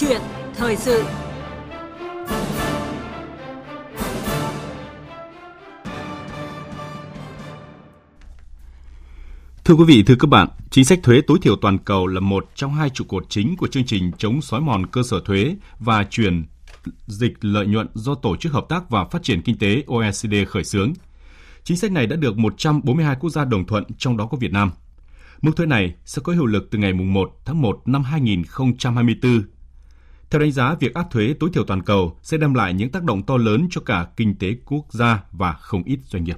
chuyện 0.00 0.20
thời 0.54 0.76
sự 0.76 1.04
Thưa 9.64 9.74
quý 9.74 9.84
vị, 9.86 10.02
thưa 10.02 10.14
các 10.18 10.26
bạn, 10.26 10.48
chính 10.70 10.84
sách 10.84 10.98
thuế 11.02 11.20
tối 11.26 11.38
thiểu 11.42 11.56
toàn 11.56 11.78
cầu 11.78 12.06
là 12.06 12.20
một 12.20 12.50
trong 12.54 12.74
hai 12.74 12.90
trụ 12.90 13.04
cột 13.08 13.26
chính 13.28 13.56
của 13.56 13.66
chương 13.66 13.84
trình 13.84 14.12
chống 14.18 14.42
xói 14.42 14.60
mòn 14.60 14.86
cơ 14.86 15.02
sở 15.02 15.20
thuế 15.24 15.56
và 15.78 16.04
chuyển 16.10 16.46
dịch 17.06 17.32
lợi 17.40 17.66
nhuận 17.66 17.86
do 17.94 18.14
Tổ 18.14 18.36
chức 18.36 18.52
Hợp 18.52 18.66
tác 18.68 18.90
và 18.90 19.04
Phát 19.04 19.22
triển 19.22 19.42
Kinh 19.42 19.58
tế 19.58 19.82
OECD 19.86 20.34
khởi 20.48 20.64
xướng. 20.64 20.92
Chính 21.64 21.76
sách 21.76 21.92
này 21.92 22.06
đã 22.06 22.16
được 22.16 22.38
142 22.38 23.16
quốc 23.20 23.30
gia 23.30 23.44
đồng 23.44 23.66
thuận, 23.66 23.84
trong 23.98 24.16
đó 24.16 24.26
có 24.26 24.38
Việt 24.40 24.52
Nam. 24.52 24.70
Mức 25.42 25.56
thuế 25.56 25.66
này 25.66 25.94
sẽ 26.04 26.22
có 26.24 26.32
hiệu 26.32 26.46
lực 26.46 26.68
từ 26.70 26.78
ngày 26.78 26.92
1 26.92 27.30
tháng 27.44 27.62
1 27.62 27.82
năm 27.86 28.02
2024. 28.02 29.42
Theo 30.30 30.40
đánh 30.40 30.52
giá, 30.52 30.74
việc 30.80 30.94
áp 30.94 31.10
thuế 31.10 31.34
tối 31.40 31.50
thiểu 31.52 31.64
toàn 31.64 31.82
cầu 31.82 32.16
sẽ 32.22 32.36
đem 32.36 32.54
lại 32.54 32.74
những 32.74 32.90
tác 32.90 33.02
động 33.04 33.22
to 33.22 33.36
lớn 33.36 33.68
cho 33.70 33.80
cả 33.80 34.06
kinh 34.16 34.34
tế 34.34 34.54
quốc 34.66 34.92
gia 34.92 35.24
và 35.32 35.52
không 35.52 35.82
ít 35.82 35.98
doanh 36.08 36.24
nghiệp. 36.24 36.36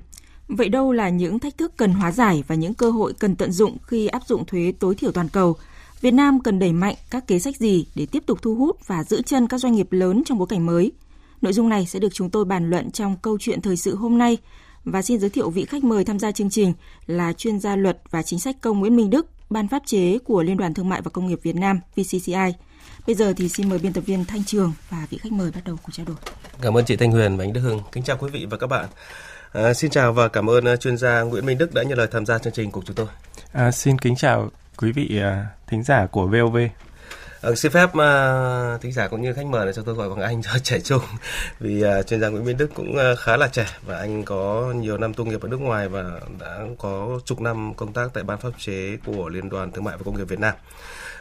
Vậy 0.48 0.68
đâu 0.68 0.92
là 0.92 1.08
những 1.08 1.38
thách 1.38 1.58
thức 1.58 1.72
cần 1.76 1.92
hóa 1.92 2.12
giải 2.12 2.44
và 2.46 2.54
những 2.54 2.74
cơ 2.74 2.90
hội 2.90 3.12
cần 3.18 3.36
tận 3.36 3.52
dụng 3.52 3.76
khi 3.82 4.06
áp 4.06 4.22
dụng 4.26 4.44
thuế 4.46 4.72
tối 4.78 4.94
thiểu 4.94 5.12
toàn 5.12 5.28
cầu? 5.28 5.56
Việt 6.00 6.10
Nam 6.10 6.40
cần 6.40 6.58
đẩy 6.58 6.72
mạnh 6.72 6.94
các 7.10 7.26
kế 7.26 7.38
sách 7.38 7.56
gì 7.56 7.86
để 7.94 8.06
tiếp 8.06 8.22
tục 8.26 8.42
thu 8.42 8.54
hút 8.54 8.86
và 8.86 9.04
giữ 9.04 9.22
chân 9.22 9.46
các 9.46 9.58
doanh 9.58 9.72
nghiệp 9.72 9.92
lớn 9.92 10.22
trong 10.26 10.38
bối 10.38 10.46
cảnh 10.46 10.66
mới? 10.66 10.92
Nội 11.42 11.52
dung 11.52 11.68
này 11.68 11.86
sẽ 11.86 11.98
được 11.98 12.14
chúng 12.14 12.30
tôi 12.30 12.44
bàn 12.44 12.70
luận 12.70 12.90
trong 12.90 13.16
câu 13.22 13.38
chuyện 13.40 13.60
thời 13.60 13.76
sự 13.76 13.96
hôm 13.96 14.18
nay 14.18 14.38
và 14.84 15.02
xin 15.02 15.20
giới 15.20 15.30
thiệu 15.30 15.50
vị 15.50 15.64
khách 15.64 15.84
mời 15.84 16.04
tham 16.04 16.18
gia 16.18 16.32
chương 16.32 16.50
trình 16.50 16.72
là 17.06 17.32
chuyên 17.32 17.60
gia 17.60 17.76
luật 17.76 18.02
và 18.10 18.22
chính 18.22 18.38
sách 18.38 18.60
công 18.60 18.80
Nguyễn 18.80 18.96
Minh 18.96 19.10
Đức, 19.10 19.26
Ban 19.50 19.68
pháp 19.68 19.82
chế 19.86 20.18
của 20.18 20.42
Liên 20.42 20.56
đoàn 20.56 20.74
Thương 20.74 20.88
mại 20.88 21.02
và 21.02 21.10
Công 21.10 21.26
nghiệp 21.26 21.40
Việt 21.42 21.56
Nam 21.56 21.80
VCCI. 21.96 22.52
Bây 23.06 23.14
giờ 23.14 23.32
thì 23.36 23.48
xin 23.48 23.68
mời 23.68 23.78
biên 23.78 23.92
tập 23.92 24.00
viên 24.06 24.24
Thanh 24.24 24.44
Trường 24.44 24.72
và 24.90 25.06
vị 25.10 25.18
khách 25.18 25.32
mời 25.32 25.50
bắt 25.50 25.60
đầu 25.64 25.76
cuộc 25.82 25.92
trao 25.92 26.06
đổi. 26.06 26.16
Cảm 26.60 26.76
ơn 26.76 26.84
chị 26.84 26.96
Thanh 26.96 27.10
Huyền 27.10 27.36
và 27.36 27.44
anh 27.44 27.52
Đức 27.52 27.60
Hưng. 27.60 27.80
Kính 27.92 28.04
chào 28.04 28.16
quý 28.16 28.30
vị 28.30 28.46
và 28.50 28.56
các 28.56 28.66
bạn. 28.66 28.86
À, 29.52 29.74
xin 29.74 29.90
chào 29.90 30.12
và 30.12 30.28
cảm 30.28 30.50
ơn 30.50 30.78
chuyên 30.80 30.96
gia 30.96 31.20
Nguyễn 31.20 31.46
Minh 31.46 31.58
Đức 31.58 31.74
đã 31.74 31.82
nhận 31.82 31.98
lời 31.98 32.08
tham 32.10 32.26
gia 32.26 32.38
chương 32.38 32.52
trình 32.52 32.70
của 32.70 32.82
chúng 32.86 32.96
tôi. 32.96 33.06
À, 33.52 33.70
xin 33.70 33.98
kính 33.98 34.16
chào 34.16 34.50
quý 34.76 34.92
vị 34.92 35.20
uh, 35.20 35.46
thính 35.66 35.82
giả 35.82 36.06
của 36.06 36.26
VOV. 36.26 36.56
Ừ, 37.42 37.54
xin 37.54 37.72
phép 37.72 37.84
uh, 37.84 38.80
thính 38.80 38.92
giả 38.92 39.08
cũng 39.08 39.22
như 39.22 39.32
khách 39.32 39.46
mời 39.46 39.64
này 39.64 39.74
cho 39.74 39.82
tôi 39.82 39.94
gọi 39.94 40.08
bằng 40.08 40.20
anh 40.20 40.42
cho 40.42 40.50
trẻ 40.62 40.80
trung 40.80 41.02
vì 41.60 41.84
uh, 41.84 42.06
chuyên 42.06 42.20
gia 42.20 42.28
Nguyễn 42.28 42.44
Minh 42.44 42.56
Đức 42.56 42.70
cũng 42.74 42.96
uh, 43.12 43.18
khá 43.18 43.36
là 43.36 43.48
trẻ 43.48 43.66
và 43.86 43.98
anh 43.98 44.24
có 44.24 44.72
nhiều 44.76 44.98
năm 44.98 45.14
tu 45.14 45.24
nghiệp 45.24 45.42
ở 45.42 45.48
nước 45.48 45.60
ngoài 45.60 45.88
và 45.88 46.20
đã 46.40 46.60
có 46.78 47.20
chục 47.24 47.40
năm 47.40 47.74
công 47.74 47.92
tác 47.92 48.10
tại 48.14 48.24
ban 48.24 48.38
pháp 48.38 48.50
chế 48.58 48.96
của 49.06 49.28
Liên 49.28 49.48
đoàn 49.48 49.72
Thương 49.72 49.84
mại 49.84 49.96
và 49.96 50.02
Công 50.04 50.16
nghiệp 50.16 50.28
Việt 50.28 50.40
Nam. 50.40 50.54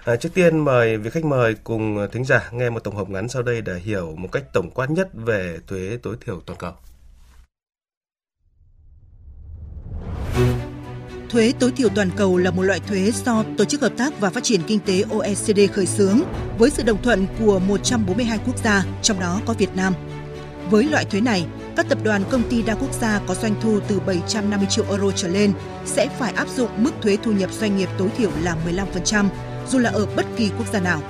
À, 0.05 0.15
trước 0.15 0.29
tiên 0.33 0.59
mời 0.59 0.97
vị 0.97 1.09
khách 1.09 1.25
mời 1.25 1.55
cùng 1.63 2.07
thính 2.11 2.25
giả 2.25 2.49
nghe 2.51 2.69
một 2.69 2.83
tổng 2.83 2.95
hợp 2.95 3.09
ngắn 3.09 3.29
sau 3.29 3.41
đây 3.41 3.61
để 3.61 3.79
hiểu 3.79 4.15
một 4.17 4.29
cách 4.31 4.43
tổng 4.53 4.69
quát 4.73 4.89
nhất 4.89 5.09
về 5.13 5.57
thuế 5.67 5.97
tối 6.03 6.15
thiểu 6.25 6.41
toàn 6.45 6.59
cầu. 6.59 6.73
Thuế 11.29 11.53
tối 11.59 11.71
thiểu 11.71 11.89
toàn 11.89 12.09
cầu 12.15 12.37
là 12.37 12.51
một 12.51 12.61
loại 12.61 12.79
thuế 12.79 13.11
do 13.25 13.43
Tổ 13.57 13.65
chức 13.65 13.81
Hợp 13.81 13.91
tác 13.97 14.19
và 14.19 14.29
Phát 14.29 14.43
triển 14.43 14.61
Kinh 14.67 14.79
tế 14.79 15.03
OECD 15.09 15.59
khởi 15.73 15.85
xướng 15.85 16.21
với 16.57 16.69
sự 16.69 16.83
đồng 16.83 17.01
thuận 17.01 17.27
của 17.39 17.59
142 17.59 18.39
quốc 18.45 18.63
gia, 18.63 18.85
trong 19.01 19.19
đó 19.19 19.41
có 19.45 19.53
Việt 19.53 19.75
Nam. 19.75 19.93
Với 20.69 20.83
loại 20.83 21.05
thuế 21.05 21.21
này, 21.21 21.45
các 21.75 21.89
tập 21.89 21.97
đoàn 22.03 22.23
công 22.29 22.49
ty 22.49 22.61
đa 22.61 22.75
quốc 22.75 22.93
gia 23.01 23.19
có 23.27 23.35
doanh 23.35 23.55
thu 23.61 23.79
từ 23.87 23.99
750 23.99 24.67
triệu 24.69 24.85
euro 24.89 25.11
trở 25.11 25.27
lên 25.27 25.53
sẽ 25.85 26.07
phải 26.19 26.33
áp 26.33 26.47
dụng 26.49 26.69
mức 26.77 26.91
thuế 27.01 27.17
thu 27.23 27.31
nhập 27.31 27.49
doanh 27.53 27.77
nghiệp 27.77 27.89
tối 27.97 28.09
thiểu 28.17 28.31
là 28.43 28.55
15%, 29.03 29.25
dù 29.69 29.79
là 29.79 29.89
ở 29.89 30.05
bất 30.15 30.25
kỳ 30.37 30.49
quốc 30.57 30.73
gia 30.73 30.79
nào. 30.79 31.01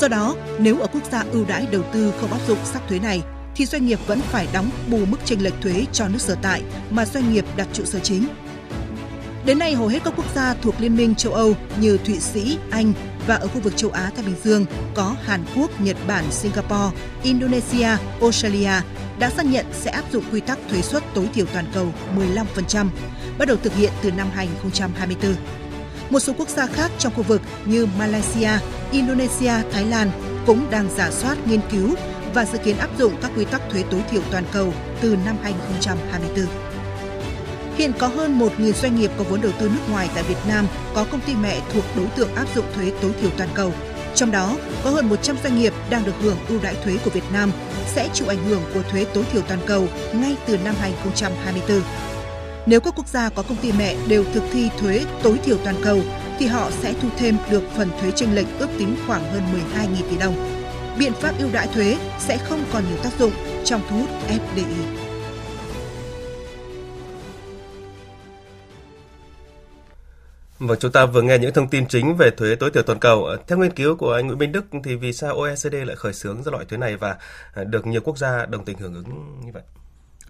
Do 0.00 0.08
đó, 0.08 0.36
nếu 0.58 0.78
ở 0.78 0.86
quốc 0.86 1.02
gia 1.12 1.24
ưu 1.32 1.44
đãi 1.44 1.66
đầu 1.72 1.82
tư 1.92 2.12
không 2.20 2.32
áp 2.32 2.40
dụng 2.48 2.58
sắc 2.64 2.82
thuế 2.88 2.98
này, 2.98 3.22
thì 3.56 3.66
doanh 3.66 3.86
nghiệp 3.86 3.98
vẫn 4.06 4.20
phải 4.20 4.48
đóng 4.52 4.70
bù 4.90 4.98
mức 5.04 5.18
chênh 5.24 5.42
lệch 5.42 5.60
thuế 5.60 5.84
cho 5.92 6.08
nước 6.08 6.20
sở 6.20 6.36
tại 6.42 6.62
mà 6.90 7.06
doanh 7.06 7.32
nghiệp 7.32 7.44
đặt 7.56 7.68
trụ 7.72 7.84
sở 7.84 7.98
chính. 7.98 8.26
Đến 9.46 9.58
nay, 9.58 9.74
hầu 9.74 9.86
hết 9.86 9.98
các 10.04 10.14
quốc 10.16 10.34
gia 10.34 10.54
thuộc 10.54 10.74
Liên 10.78 10.96
minh 10.96 11.14
châu 11.14 11.32
Âu 11.32 11.54
như 11.80 11.98
Thụy 12.04 12.20
Sĩ, 12.20 12.58
Anh 12.70 12.92
và 13.26 13.34
ở 13.34 13.48
khu 13.48 13.60
vực 13.60 13.76
châu 13.76 13.90
Á 13.90 14.10
Thái 14.16 14.24
Bình 14.24 14.34
Dương 14.44 14.66
có 14.94 15.16
Hàn 15.24 15.44
Quốc, 15.56 15.80
Nhật 15.80 15.96
Bản, 16.06 16.24
Singapore, 16.30 16.96
Indonesia, 17.22 17.88
Australia 18.20 18.70
đã 19.18 19.30
xác 19.30 19.46
nhận 19.46 19.66
sẽ 19.72 19.90
áp 19.90 20.04
dụng 20.12 20.24
quy 20.32 20.40
tắc 20.40 20.58
thuế 20.70 20.82
suất 20.82 21.02
tối 21.14 21.28
thiểu 21.34 21.46
toàn 21.52 21.64
cầu 21.74 21.92
15%, 22.16 22.88
bắt 23.38 23.48
đầu 23.48 23.56
thực 23.56 23.74
hiện 23.74 23.92
từ 24.02 24.10
năm 24.10 24.26
2024. 24.34 25.34
Một 26.10 26.20
số 26.20 26.32
quốc 26.38 26.48
gia 26.48 26.66
khác 26.66 26.90
trong 26.98 27.14
khu 27.14 27.22
vực 27.22 27.42
như 27.64 27.86
Malaysia, 27.98 28.50
Indonesia, 28.92 29.52
Thái 29.72 29.84
Lan 29.84 30.10
cũng 30.46 30.70
đang 30.70 30.88
giả 30.96 31.10
soát 31.10 31.36
nghiên 31.46 31.60
cứu 31.70 31.94
và 32.34 32.44
dự 32.44 32.58
kiến 32.58 32.78
áp 32.78 32.98
dụng 32.98 33.12
các 33.22 33.30
quy 33.36 33.44
tắc 33.44 33.62
thuế 33.70 33.84
tối 33.90 34.00
thiểu 34.10 34.22
toàn 34.30 34.44
cầu 34.52 34.72
từ 35.00 35.16
năm 35.26 35.36
2024. 35.42 36.65
Hiện 37.76 37.92
có 37.98 38.06
hơn 38.06 38.38
1.000 38.38 38.72
doanh 38.72 38.96
nghiệp 38.96 39.10
có 39.18 39.24
vốn 39.30 39.40
đầu 39.40 39.52
tư 39.58 39.68
nước 39.68 39.90
ngoài 39.90 40.08
tại 40.14 40.22
Việt 40.22 40.38
Nam 40.48 40.66
có 40.94 41.06
công 41.10 41.20
ty 41.20 41.34
mẹ 41.34 41.60
thuộc 41.72 41.84
đối 41.96 42.06
tượng 42.06 42.34
áp 42.34 42.46
dụng 42.54 42.64
thuế 42.74 42.92
tối 43.02 43.12
thiểu 43.20 43.30
toàn 43.36 43.48
cầu. 43.54 43.72
Trong 44.14 44.30
đó, 44.30 44.56
có 44.84 44.90
hơn 44.90 45.08
100 45.08 45.36
doanh 45.42 45.58
nghiệp 45.58 45.72
đang 45.90 46.04
được 46.04 46.12
hưởng 46.20 46.36
ưu 46.48 46.58
đãi 46.62 46.74
thuế 46.84 46.96
của 47.04 47.10
Việt 47.10 47.24
Nam 47.32 47.52
sẽ 47.94 48.08
chịu 48.12 48.28
ảnh 48.28 48.44
hưởng 48.44 48.62
của 48.74 48.82
thuế 48.82 49.04
tối 49.14 49.24
thiểu 49.32 49.42
toàn 49.42 49.60
cầu 49.66 49.88
ngay 50.14 50.36
từ 50.46 50.58
năm 50.64 50.74
2024. 50.80 51.82
Nếu 52.66 52.80
các 52.80 52.94
quốc 52.96 53.08
gia 53.08 53.28
có 53.28 53.42
công 53.42 53.56
ty 53.56 53.72
mẹ 53.72 53.96
đều 54.08 54.24
thực 54.34 54.42
thi 54.52 54.68
thuế 54.78 55.04
tối 55.22 55.38
thiểu 55.44 55.56
toàn 55.64 55.76
cầu 55.82 56.00
thì 56.38 56.46
họ 56.46 56.70
sẽ 56.82 56.94
thu 57.02 57.08
thêm 57.16 57.36
được 57.50 57.62
phần 57.76 57.90
thuế 58.00 58.10
chênh 58.10 58.34
lệch 58.34 58.46
ước 58.58 58.68
tính 58.78 58.96
khoảng 59.06 59.32
hơn 59.32 59.42
12.000 59.74 60.10
tỷ 60.10 60.16
đồng. 60.16 60.34
Biện 60.98 61.12
pháp 61.12 61.38
ưu 61.38 61.48
đãi 61.52 61.66
thuế 61.66 61.96
sẽ 62.18 62.38
không 62.38 62.64
còn 62.72 62.84
nhiều 62.88 62.98
tác 63.02 63.10
dụng 63.18 63.32
trong 63.64 63.80
thu 63.90 63.96
hút 63.96 64.08
FDI. 64.28 65.05
Vâng, 70.58 70.78
chúng 70.80 70.92
ta 70.92 71.06
vừa 71.06 71.22
nghe 71.22 71.38
những 71.38 71.54
thông 71.54 71.68
tin 71.68 71.86
chính 71.88 72.16
về 72.16 72.30
thuế 72.30 72.54
tối 72.54 72.70
thiểu 72.70 72.82
toàn 72.82 72.98
cầu. 72.98 73.26
Theo 73.48 73.58
nghiên 73.58 73.72
cứu 73.72 73.96
của 73.96 74.12
anh 74.12 74.26
Nguyễn 74.26 74.38
Minh 74.38 74.52
Đức 74.52 74.64
thì 74.84 74.96
vì 74.96 75.12
sao 75.12 75.34
OECD 75.34 75.74
lại 75.86 75.96
khởi 75.96 76.12
xướng 76.12 76.42
ra 76.42 76.52
loại 76.52 76.64
thuế 76.64 76.78
này 76.78 76.96
và 76.96 77.16
à, 77.54 77.64
được 77.64 77.86
nhiều 77.86 78.00
quốc 78.04 78.18
gia 78.18 78.46
đồng 78.46 78.64
tình 78.64 78.78
hưởng 78.78 78.94
ứng 78.94 79.40
như 79.44 79.52
vậy? 79.52 79.62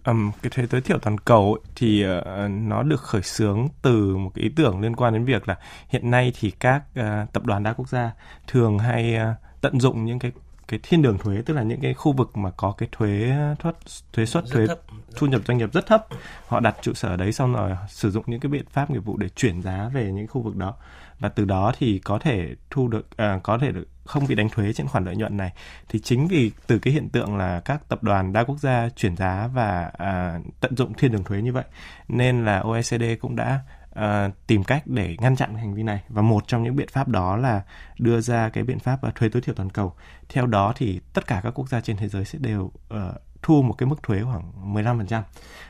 Um, 0.07 0.31
cái 0.43 0.51
thuế 0.51 0.67
tối 0.67 0.81
thiểu 0.81 0.99
toàn 0.99 1.19
cầu 1.19 1.55
ấy, 1.55 1.73
thì 1.77 2.05
uh, 2.07 2.51
nó 2.51 2.83
được 2.83 3.01
khởi 3.01 3.23
xướng 3.23 3.69
từ 3.83 4.17
một 4.17 4.31
cái 4.35 4.43
ý 4.43 4.51
tưởng 4.57 4.81
liên 4.81 4.97
quan 4.97 5.13
đến 5.13 5.25
việc 5.25 5.49
là 5.49 5.57
hiện 5.89 6.11
nay 6.11 6.33
thì 6.41 6.51
các 6.51 6.83
uh, 7.01 7.33
tập 7.33 7.47
đoàn 7.47 7.63
đa 7.63 7.73
quốc 7.73 7.89
gia 7.89 8.11
thường 8.47 8.79
hay 8.79 9.17
uh, 9.17 9.37
tận 9.61 9.81
dụng 9.81 10.05
những 10.05 10.19
cái 10.19 10.33
cái 10.69 10.81
thiên 10.83 11.03
đường 11.03 11.19
thuế 11.19 11.43
tức 11.47 11.55
là 11.55 11.63
những 11.63 11.81
cái 11.81 11.95
khu 11.95 12.13
vực 12.13 12.37
mà 12.37 12.51
có 12.51 12.75
cái 12.79 12.89
thuế 12.93 13.33
thoát 13.59 13.75
thuế 14.13 14.27
suất 14.27 14.45
thuế 14.53 14.67
thấp. 14.67 14.79
thu 15.17 15.27
nhập 15.27 15.41
doanh 15.47 15.59
nghiệp 15.59 15.73
rất 15.73 15.87
thấp 15.87 16.07
họ 16.47 16.61
đặt 16.61 16.77
trụ 16.83 16.95
sở 16.95 17.17
đấy 17.17 17.33
xong 17.33 17.53
rồi 17.53 17.71
sử 17.89 18.11
dụng 18.11 18.25
những 18.27 18.41
cái 18.41 18.51
biện 18.51 18.65
pháp 18.71 18.91
nghiệp 18.91 19.05
vụ 19.05 19.17
để 19.17 19.29
chuyển 19.29 19.63
giá 19.63 19.91
về 19.95 20.13
những 20.13 20.27
khu 20.27 20.43
vực 20.43 20.57
đó 20.57 20.75
và 21.19 21.29
từ 21.29 21.45
đó 21.45 21.73
thì 21.79 21.99
có 21.99 22.19
thể 22.19 22.55
thu 22.71 22.89
được 22.89 23.17
à, 23.17 23.41
có 23.43 23.59
thể 23.59 23.73
được 23.73 23.89
không 24.05 24.27
bị 24.27 24.35
đánh 24.35 24.49
thuế 24.49 24.73
trên 24.73 24.87
khoản 24.87 25.05
lợi 25.05 25.17
nhuận 25.17 25.37
này 25.37 25.53
thì 25.89 25.99
chính 25.99 26.29
vì 26.29 26.51
từ 26.67 26.79
cái 26.79 26.93
hiện 26.93 27.09
tượng 27.09 27.37
là 27.37 27.61
các 27.61 27.89
tập 27.89 28.03
đoàn 28.03 28.33
đa 28.33 28.45
quốc 28.45 28.59
gia 28.59 28.89
chuyển 28.97 29.17
giá 29.17 29.49
và 29.55 29.91
à, 29.99 30.39
tận 30.61 30.77
dụng 30.77 30.95
thiên 30.95 31.13
đường 31.13 31.25
thuế 31.25 31.43
như 31.43 31.53
vậy 31.53 31.65
nên 32.09 32.45
là 32.45 32.59
OECD 32.59 33.05
cũng 33.21 33.37
đã 33.37 33.61
uh, 33.97 34.33
tìm 34.47 34.65
cách 34.65 34.83
để 34.87 35.17
ngăn 35.21 35.37
chặn 35.37 35.55
hành 35.55 35.75
vi 35.75 35.83
này 35.83 36.03
và 36.09 36.23
một 36.23 36.49
trong 36.49 36.63
những 36.63 36.77
biện 36.77 36.89
pháp 36.93 37.09
đó 37.09 37.37
là 37.37 37.63
đưa 37.99 38.21
ra 38.21 38.49
cái 38.49 38.65
biện 38.65 38.79
pháp 38.79 39.07
uh, 39.07 39.15
thuế 39.15 39.29
tối 39.29 39.43
thiểu 39.43 39.55
toàn 39.55 39.71
cầu. 39.71 39.93
Theo 40.29 40.47
đó 40.47 40.73
thì 40.77 41.01
tất 41.13 41.27
cả 41.27 41.41
các 41.45 41.51
quốc 41.51 41.69
gia 41.69 41.81
trên 41.81 41.97
thế 41.97 42.09
giới 42.09 42.25
sẽ 42.25 42.39
đều 42.39 42.63
uh, 42.65 43.01
thu 43.43 43.63
một 43.63 43.75
cái 43.79 43.87
mức 43.87 44.03
thuế 44.03 44.23
khoảng 44.23 44.75
15%. 44.75 45.23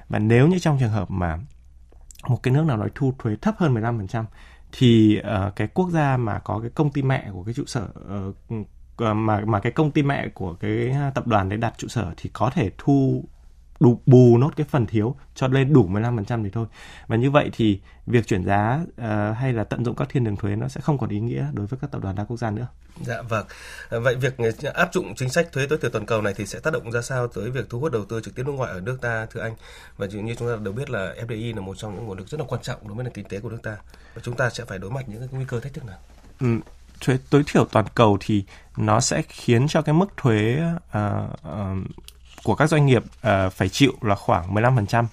Và 0.08 0.18
nếu 0.18 0.48
như 0.48 0.58
trong 0.58 0.78
trường 0.80 0.90
hợp 0.90 1.10
mà 1.10 1.38
một 2.28 2.42
cái 2.42 2.54
nước 2.54 2.64
nào 2.66 2.76
đó 2.76 2.86
thu 2.94 3.12
thuế 3.18 3.36
thấp 3.36 3.54
hơn 3.58 3.74
15% 3.74 4.24
thì 4.72 5.20
uh, 5.20 5.56
cái 5.56 5.68
quốc 5.74 5.90
gia 5.90 6.16
mà 6.16 6.38
có 6.38 6.58
cái 6.58 6.70
công 6.70 6.90
ty 6.90 7.02
mẹ 7.02 7.28
của 7.32 7.44
cái 7.44 7.54
trụ 7.54 7.64
sở 7.66 7.88
uh, 8.28 8.66
mà 8.98 9.40
mà 9.40 9.60
cái 9.60 9.72
công 9.72 9.90
ty 9.90 10.02
mẹ 10.02 10.28
của 10.28 10.54
cái 10.54 10.94
tập 11.14 11.26
đoàn 11.26 11.48
đấy 11.48 11.58
đặt 11.58 11.74
trụ 11.78 11.88
sở 11.88 12.14
thì 12.16 12.30
có 12.32 12.50
thể 12.50 12.70
thu 12.78 13.24
đủ 13.80 14.00
bù 14.06 14.38
nốt 14.38 14.50
cái 14.56 14.66
phần 14.70 14.86
thiếu 14.86 15.16
cho 15.34 15.48
lên 15.48 15.72
đủ 15.72 15.88
15% 15.88 16.44
thì 16.44 16.50
thôi. 16.50 16.66
Và 17.06 17.16
như 17.16 17.30
vậy 17.30 17.50
thì 17.52 17.80
việc 18.06 18.26
chuyển 18.26 18.44
giá 18.44 18.80
uh, 18.82 19.36
hay 19.36 19.52
là 19.52 19.64
tận 19.64 19.84
dụng 19.84 19.96
các 19.96 20.08
thiên 20.08 20.24
đường 20.24 20.36
thuế 20.36 20.56
nó 20.56 20.68
sẽ 20.68 20.80
không 20.80 20.98
còn 20.98 21.10
ý 21.10 21.20
nghĩa 21.20 21.46
đối 21.52 21.66
với 21.66 21.78
các 21.82 21.90
tập 21.90 22.02
đoàn 22.02 22.14
đa 22.14 22.24
quốc 22.24 22.36
gia 22.36 22.50
nữa. 22.50 22.66
Dạ 23.02 23.22
vâng. 23.22 23.46
Vậy 23.90 24.14
việc 24.14 24.34
áp 24.74 24.88
dụng 24.92 25.14
chính 25.14 25.30
sách 25.30 25.52
thuế 25.52 25.66
tối 25.66 25.78
thiểu 25.82 25.90
toàn 25.90 26.06
cầu 26.06 26.22
này 26.22 26.34
thì 26.36 26.46
sẽ 26.46 26.60
tác 26.60 26.72
động 26.72 26.92
ra 26.92 27.02
sao 27.02 27.28
tới 27.28 27.50
việc 27.50 27.70
thu 27.70 27.80
hút 27.80 27.92
đầu 27.92 28.04
tư 28.04 28.20
trực 28.20 28.34
tiếp 28.34 28.42
nước 28.46 28.52
ngoài 28.52 28.72
ở 28.72 28.80
nước 28.80 28.98
ta 29.00 29.26
thưa 29.30 29.40
anh? 29.40 29.54
Và 29.96 30.06
như 30.06 30.34
chúng 30.34 30.48
ta 30.48 30.56
đều 30.62 30.72
biết 30.72 30.90
là 30.90 31.14
FDI 31.26 31.54
là 31.54 31.60
một 31.60 31.74
trong 31.78 31.94
những 31.94 32.06
nguồn 32.06 32.18
lực 32.18 32.28
rất 32.28 32.40
là 32.40 32.46
quan 32.48 32.62
trọng 32.62 32.88
đối 32.88 32.94
với 32.94 33.04
nền 33.04 33.12
kinh 33.12 33.28
tế 33.28 33.40
của 33.40 33.50
nước 33.50 33.60
ta. 33.62 33.76
Và 34.14 34.22
chúng 34.24 34.36
ta 34.36 34.50
sẽ 34.50 34.64
phải 34.64 34.78
đối 34.78 34.90
mặt 34.90 35.08
những 35.08 35.18
cái 35.18 35.28
nguy 35.32 35.44
cơ 35.48 35.60
thách 35.60 35.74
thức 35.74 35.84
nào? 35.84 35.98
Ừ, 36.40 36.46
thuế 37.00 37.18
tối 37.30 37.42
thiểu 37.46 37.64
toàn 37.64 37.86
cầu 37.94 38.18
thì 38.20 38.44
nó 38.76 39.00
sẽ 39.00 39.22
khiến 39.28 39.66
cho 39.68 39.82
cái 39.82 39.94
mức 39.94 40.06
thuế 40.16 40.62
uh, 40.62 41.02
uh, 41.48 41.86
của 42.46 42.54
các 42.54 42.70
doanh 42.70 42.86
nghiệp 42.86 43.02
uh, 43.04 43.52
phải 43.52 43.68
chịu 43.68 43.92
là 44.00 44.14
khoảng 44.14 44.54
15%. 44.54 45.04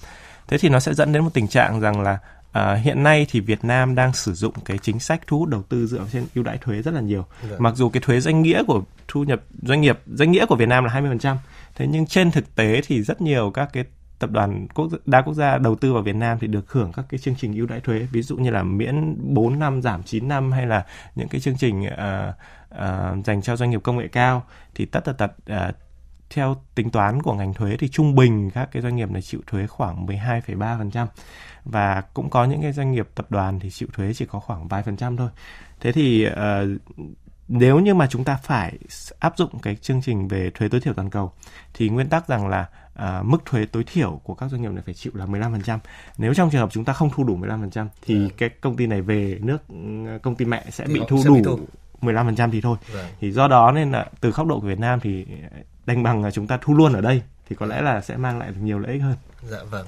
Thế 0.47 0.57
thì 0.57 0.69
nó 0.69 0.79
sẽ 0.79 0.93
dẫn 0.93 1.11
đến 1.13 1.23
một 1.23 1.29
tình 1.33 1.47
trạng 1.47 1.79
rằng 1.79 2.01
là 2.01 2.19
À, 2.53 2.73
hiện 2.75 3.03
nay 3.03 3.25
thì 3.29 3.39
Việt 3.39 3.63
Nam 3.63 3.95
đang 3.95 4.13
sử 4.13 4.33
dụng 4.33 4.53
cái 4.65 4.77
chính 4.77 4.99
sách 4.99 5.21
thu 5.27 5.39
hút 5.39 5.49
đầu 5.49 5.63
tư 5.69 5.87
dựa 5.87 5.99
trên 6.11 6.25
ưu 6.35 6.43
đãi 6.43 6.57
thuế 6.57 6.81
rất 6.81 6.93
là 6.93 7.01
nhiều. 7.01 7.25
Dạ. 7.49 7.55
Mặc 7.59 7.75
dù 7.75 7.89
cái 7.89 8.01
thuế 8.01 8.19
danh 8.19 8.41
nghĩa 8.41 8.63
của 8.67 8.83
thu 9.07 9.23
nhập 9.23 9.41
doanh 9.61 9.81
nghiệp 9.81 9.99
danh 10.05 10.31
nghĩa 10.31 10.45
của 10.45 10.55
Việt 10.55 10.67
Nam 10.67 10.83
là 10.83 11.01
20%, 11.01 11.35
thế 11.75 11.87
nhưng 11.87 12.05
trên 12.05 12.31
thực 12.31 12.55
tế 12.55 12.81
thì 12.87 13.03
rất 13.03 13.21
nhiều 13.21 13.51
các 13.51 13.69
cái 13.73 13.83
tập 14.19 14.31
đoàn 14.31 14.67
quốc 14.73 14.87
đa 15.05 15.21
quốc 15.21 15.33
gia 15.33 15.57
đầu 15.57 15.75
tư 15.75 15.93
vào 15.93 16.01
Việt 16.01 16.15
Nam 16.15 16.37
thì 16.41 16.47
được 16.47 16.71
hưởng 16.71 16.91
các 16.91 17.05
cái 17.09 17.17
chương 17.17 17.35
trình 17.35 17.55
ưu 17.55 17.65
đãi 17.65 17.79
thuế 17.79 18.07
ví 18.11 18.21
dụ 18.21 18.37
như 18.37 18.49
là 18.49 18.63
miễn 18.63 19.15
4 19.33 19.59
năm 19.59 19.81
giảm 19.81 20.03
9 20.03 20.27
năm 20.27 20.51
hay 20.51 20.67
là 20.67 20.85
những 21.15 21.27
cái 21.27 21.41
chương 21.41 21.57
trình 21.57 21.83
uh, 21.83 22.35
uh, 22.75 23.25
dành 23.25 23.41
cho 23.41 23.55
doanh 23.55 23.69
nghiệp 23.69 23.79
công 23.83 23.97
nghệ 23.97 24.07
cao 24.07 24.43
thì 24.75 24.85
tất 24.85 25.05
tật 25.05 25.17
tật 25.17 25.31
uh, 25.69 25.75
theo 26.33 26.55
tính 26.75 26.89
toán 26.89 27.21
của 27.21 27.33
ngành 27.33 27.53
thuế 27.53 27.77
thì 27.77 27.87
trung 27.87 28.15
bình 28.15 28.49
các 28.53 28.69
cái 28.71 28.81
doanh 28.81 28.95
nghiệp 28.95 29.11
này 29.11 29.21
chịu 29.21 29.41
thuế 29.47 29.67
khoảng 29.67 30.05
12,3% 30.05 31.07
và 31.65 32.01
cũng 32.13 32.29
có 32.29 32.45
những 32.45 32.61
cái 32.61 32.71
doanh 32.71 32.91
nghiệp 32.91 33.07
tập 33.15 33.25
đoàn 33.29 33.59
thì 33.59 33.69
chịu 33.69 33.87
thuế 33.93 34.13
chỉ 34.13 34.25
có 34.25 34.39
khoảng 34.39 34.67
vài 34.67 34.83
phần 34.83 34.97
trăm 34.97 35.17
thôi. 35.17 35.29
Thế 35.79 35.91
thì 35.91 36.27
uh, 36.27 36.33
nếu 37.47 37.79
như 37.79 37.93
mà 37.93 38.07
chúng 38.07 38.23
ta 38.23 38.39
phải 38.43 38.77
áp 39.19 39.37
dụng 39.37 39.59
cái 39.59 39.75
chương 39.75 40.01
trình 40.01 40.27
về 40.27 40.51
thuế 40.53 40.69
tối 40.69 40.81
thiểu 40.81 40.93
toàn 40.93 41.09
cầu 41.09 41.31
thì 41.73 41.89
nguyên 41.89 42.09
tắc 42.09 42.27
rằng 42.27 42.47
là 42.47 42.69
à, 42.93 43.21
mức 43.25 43.45
thuế 43.45 43.65
tối 43.65 43.83
thiểu 43.83 44.21
của 44.23 44.33
các 44.33 44.49
doanh 44.49 44.61
nghiệp 44.61 44.71
này 44.71 44.83
phải 44.85 44.93
chịu 44.93 45.11
là 45.15 45.25
15%. 45.25 45.79
Nếu 46.17 46.33
trong 46.33 46.49
trường 46.49 46.61
hợp 46.61 46.69
chúng 46.71 46.85
ta 46.85 46.93
không 46.93 47.09
thu 47.15 47.23
đủ 47.23 47.37
15% 47.37 47.87
thì. 48.01 48.19
Dạ. 48.19 48.27
cái 48.37 48.49
công 48.49 48.75
ty 48.75 48.87
này 48.87 49.01
về 49.01 49.39
nước 49.41 49.57
công 50.23 50.35
ty 50.35 50.45
mẹ 50.45 50.65
sẽ 50.71 50.85
thì 50.87 50.93
bị 50.93 51.01
thu 51.07 51.17
sẽ 51.23 51.29
đủ 51.29 51.35
bị 51.35 51.41
thu. 51.45 51.59
15% 52.01 52.51
thì 52.51 52.61
thôi. 52.61 52.77
Yeah. 52.87 52.95
Vâng. 52.95 53.13
Thì 53.19 53.31
do 53.31 53.47
đó 53.47 53.71
nên 53.71 53.91
là 53.91 54.05
từ 54.21 54.31
góc 54.31 54.47
độ 54.47 54.59
của 54.59 54.67
Việt 54.67 54.79
Nam 54.79 54.99
thì 54.99 55.25
đành 55.85 56.03
bằng 56.03 56.23
là 56.23 56.31
chúng 56.31 56.47
ta 56.47 56.57
thu 56.61 56.73
luôn 56.73 56.93
ở 56.93 57.01
đây 57.01 57.21
thì 57.49 57.55
có 57.55 57.65
lẽ 57.65 57.81
là 57.81 58.01
sẽ 58.01 58.17
mang 58.17 58.39
lại 58.39 58.49
được 58.49 58.61
nhiều 58.61 58.79
lợi 58.79 58.91
ích 58.91 59.01
hơn. 59.01 59.15
Dạ 59.41 59.63
vâng 59.69 59.85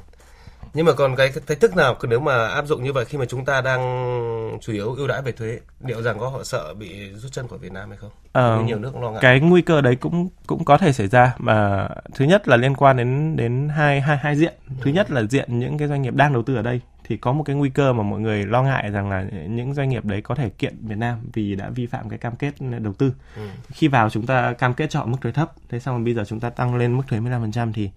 nhưng 0.76 0.86
mà 0.86 0.94
còn 0.94 1.16
cái 1.16 1.32
thách 1.48 1.60
thức 1.60 1.76
nào 1.76 1.96
nếu 2.10 2.20
mà 2.20 2.48
áp 2.48 2.66
dụng 2.66 2.84
như 2.84 2.94
vậy 2.94 3.06
khi 3.06 3.18
mà 3.18 3.26
chúng 3.26 3.46
ta 3.46 3.62
đang 3.62 4.58
chủ 4.62 4.74
yếu 4.74 4.94
ưu 4.94 5.08
đãi 5.08 5.22
về 5.22 5.32
thuế 5.32 5.60
liệu 5.86 6.02
rằng 6.02 6.20
có 6.20 6.30
họ 6.30 6.44
sợ 6.44 6.74
bị 6.74 7.12
rút 7.14 7.32
chân 7.32 7.48
của 7.48 7.58
Việt 7.58 7.72
Nam 7.72 7.90
hay 7.90 7.98
không? 7.98 8.10
Ờ, 8.32 8.62
nhiều 8.66 8.80
nước 8.80 8.96
lo 8.96 9.12
ngại. 9.12 9.22
Cái 9.22 9.40
nguy 9.40 9.62
cơ 9.62 9.82
đấy 9.82 9.96
cũng 9.96 10.30
cũng 10.48 10.66
có 10.66 10.78
thể 10.78 10.94
xảy 10.94 11.08
ra 11.08 11.36
mà 11.38 11.88
thứ 12.16 12.26
nhất 12.26 12.48
là 12.48 12.58
liên 12.58 12.76
quan 12.76 12.98
đến 12.98 13.36
đến 13.36 13.70
hai 13.70 14.02
hai 14.02 14.18
hai 14.18 14.36
diện. 14.36 14.54
Thứ 14.82 14.92
nhất 14.92 15.12
là 15.12 15.24
diện 15.24 15.60
những 15.60 15.78
cái 15.78 15.88
doanh 15.88 16.02
nghiệp 16.02 16.16
đang 16.16 16.34
đầu 16.34 16.44
tư 16.44 16.56
ở 16.56 16.62
đây 16.62 16.82
thì 17.08 17.18
có 17.18 17.32
một 17.32 17.44
cái 17.44 17.56
nguy 17.56 17.70
cơ 17.70 17.94
mà 17.94 18.04
mọi 18.04 18.20
người 18.20 18.46
lo 18.46 18.64
ngại 18.64 18.92
rằng 18.92 19.10
là 19.10 19.26
những 19.50 19.74
doanh 19.74 19.90
nghiệp 19.90 20.06
đấy 20.06 20.22
có 20.22 20.36
thể 20.36 20.50
kiện 20.50 20.76
Việt 20.82 20.98
Nam 20.98 21.20
vì 21.34 21.56
đã 21.56 21.70
vi 21.70 21.86
phạm 21.86 22.10
cái 22.10 22.20
cam 22.20 22.36
kết 22.36 22.54
đầu 22.82 22.94
tư. 22.94 23.14
Ừ. 23.36 23.48
Khi 23.72 23.88
vào 23.88 24.10
chúng 24.10 24.26
ta 24.26 24.54
cam 24.54 24.74
kết 24.74 24.96
họ 24.96 25.06
mức 25.06 25.18
thuế 25.22 25.32
thấp, 25.32 25.52
thế 25.70 25.80
xong 25.80 25.96
rồi 25.96 26.06
bây 26.06 26.14
giờ 26.14 26.24
chúng 26.28 26.40
ta 26.40 26.50
tăng 26.50 26.76
lên 26.76 26.98
mức 26.98 27.04
thuế 27.08 27.20
15% 27.20 27.74
thì 27.74 27.90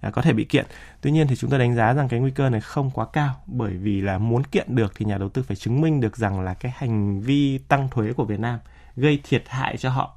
à, 0.00 0.10
có 0.10 0.22
thể 0.22 0.32
bị 0.32 0.44
kiện. 0.44 0.66
Tuy 1.00 1.10
nhiên 1.10 1.26
thì 1.26 1.36
chúng 1.36 1.50
ta 1.50 1.58
đánh 1.58 1.74
giá 1.74 1.92
rằng 1.92 2.08
cái 2.08 2.20
nguy 2.20 2.30
cơ 2.30 2.50
này 2.50 2.60
không 2.60 2.90
quá 2.90 3.06
cao 3.12 3.34
bởi 3.46 3.72
vì 3.72 4.00
là 4.00 4.18
muốn 4.18 4.44
kiện 4.44 4.74
được 4.76 4.92
thì 4.96 5.04
nhà 5.04 5.18
đầu 5.18 5.28
tư 5.28 5.42
phải 5.42 5.56
chứng 5.56 5.80
minh 5.80 6.00
được 6.00 6.16
rằng 6.16 6.40
là 6.40 6.54
cái 6.54 6.72
hành 6.76 7.20
vi 7.20 7.58
tăng 7.58 7.88
thuế 7.90 8.12
của 8.12 8.24
Việt 8.24 8.40
Nam 8.40 8.58
gây 8.96 9.20
thiệt 9.24 9.42
hại 9.46 9.76
cho 9.76 9.90
họ. 9.90 10.16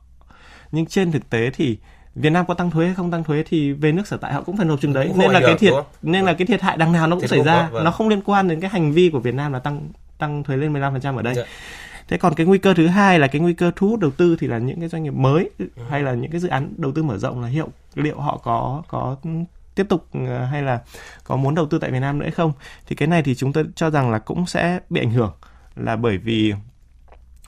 Nhưng 0.71 0.85
trên 0.85 1.11
thực 1.11 1.29
tế 1.29 1.49
thì 1.53 1.77
Việt 2.21 2.29
Nam 2.29 2.45
có 2.45 2.53
tăng 2.53 2.71
thuế 2.71 2.85
hay 2.85 2.95
không 2.95 3.11
tăng 3.11 3.23
thuế 3.23 3.43
thì 3.43 3.71
về 3.71 3.91
nước 3.91 4.07
sở 4.07 4.17
tại 4.17 4.33
họ 4.33 4.41
cũng 4.41 4.57
phải 4.57 4.65
nộp 4.65 4.81
chừng 4.81 4.93
đấy 4.93 5.11
nên 5.15 5.31
là 5.31 5.39
cái 5.39 5.55
thiệt 5.57 5.73
nên 6.01 6.25
là 6.25 6.33
cái 6.33 6.47
thiệt 6.47 6.61
hại 6.61 6.77
đằng 6.77 6.91
nào 6.91 7.07
nó 7.07 7.15
cũng 7.15 7.21
thiệt 7.21 7.29
xảy 7.29 7.43
ra 7.43 7.69
vâng. 7.69 7.83
nó 7.83 7.91
không 7.91 8.09
liên 8.09 8.21
quan 8.21 8.47
đến 8.47 8.59
cái 8.59 8.69
hành 8.69 8.91
vi 8.91 9.09
của 9.09 9.19
Việt 9.19 9.33
Nam 9.33 9.53
là 9.53 9.59
tăng 9.59 9.89
tăng 10.17 10.43
thuế 10.43 10.57
lên 10.57 10.73
15% 10.73 11.17
ở 11.17 11.21
đây. 11.21 11.35
Dạ. 11.35 11.43
Thế 12.07 12.17
còn 12.17 12.33
cái 12.33 12.45
nguy 12.45 12.57
cơ 12.57 12.73
thứ 12.73 12.87
hai 12.87 13.19
là 13.19 13.27
cái 13.27 13.41
nguy 13.41 13.53
cơ 13.53 13.71
thu 13.75 13.89
hút 13.89 13.99
đầu 13.99 14.11
tư 14.11 14.35
thì 14.39 14.47
là 14.47 14.57
những 14.57 14.79
cái 14.79 14.89
doanh 14.89 15.03
nghiệp 15.03 15.13
mới 15.13 15.49
ừ. 15.59 15.65
hay 15.89 16.01
là 16.01 16.13
những 16.13 16.31
cái 16.31 16.39
dự 16.39 16.47
án 16.47 16.73
đầu 16.77 16.91
tư 16.91 17.03
mở 17.03 17.17
rộng 17.17 17.41
là 17.41 17.47
hiệu 17.47 17.67
liệu 17.95 18.19
họ 18.19 18.37
có 18.43 18.83
có 18.87 19.15
tiếp 19.75 19.85
tục 19.89 20.07
ờ, 20.13 20.45
hay 20.45 20.61
là 20.61 20.79
có 21.23 21.35
muốn 21.35 21.55
đầu 21.55 21.65
tư 21.65 21.79
tại 21.79 21.91
Việt 21.91 21.99
Nam 21.99 22.19
nữa 22.19 22.25
hay 22.25 22.31
không 22.31 22.53
thì 22.87 22.95
cái 22.95 23.07
này 23.07 23.23
thì 23.23 23.35
chúng 23.35 23.53
tôi 23.53 23.65
cho 23.75 23.89
rằng 23.89 24.11
là 24.11 24.19
cũng 24.19 24.45
sẽ 24.45 24.79
bị 24.89 25.01
ảnh 25.01 25.11
hưởng 25.11 25.31
là 25.75 25.95
bởi 25.95 26.17
vì 26.17 26.53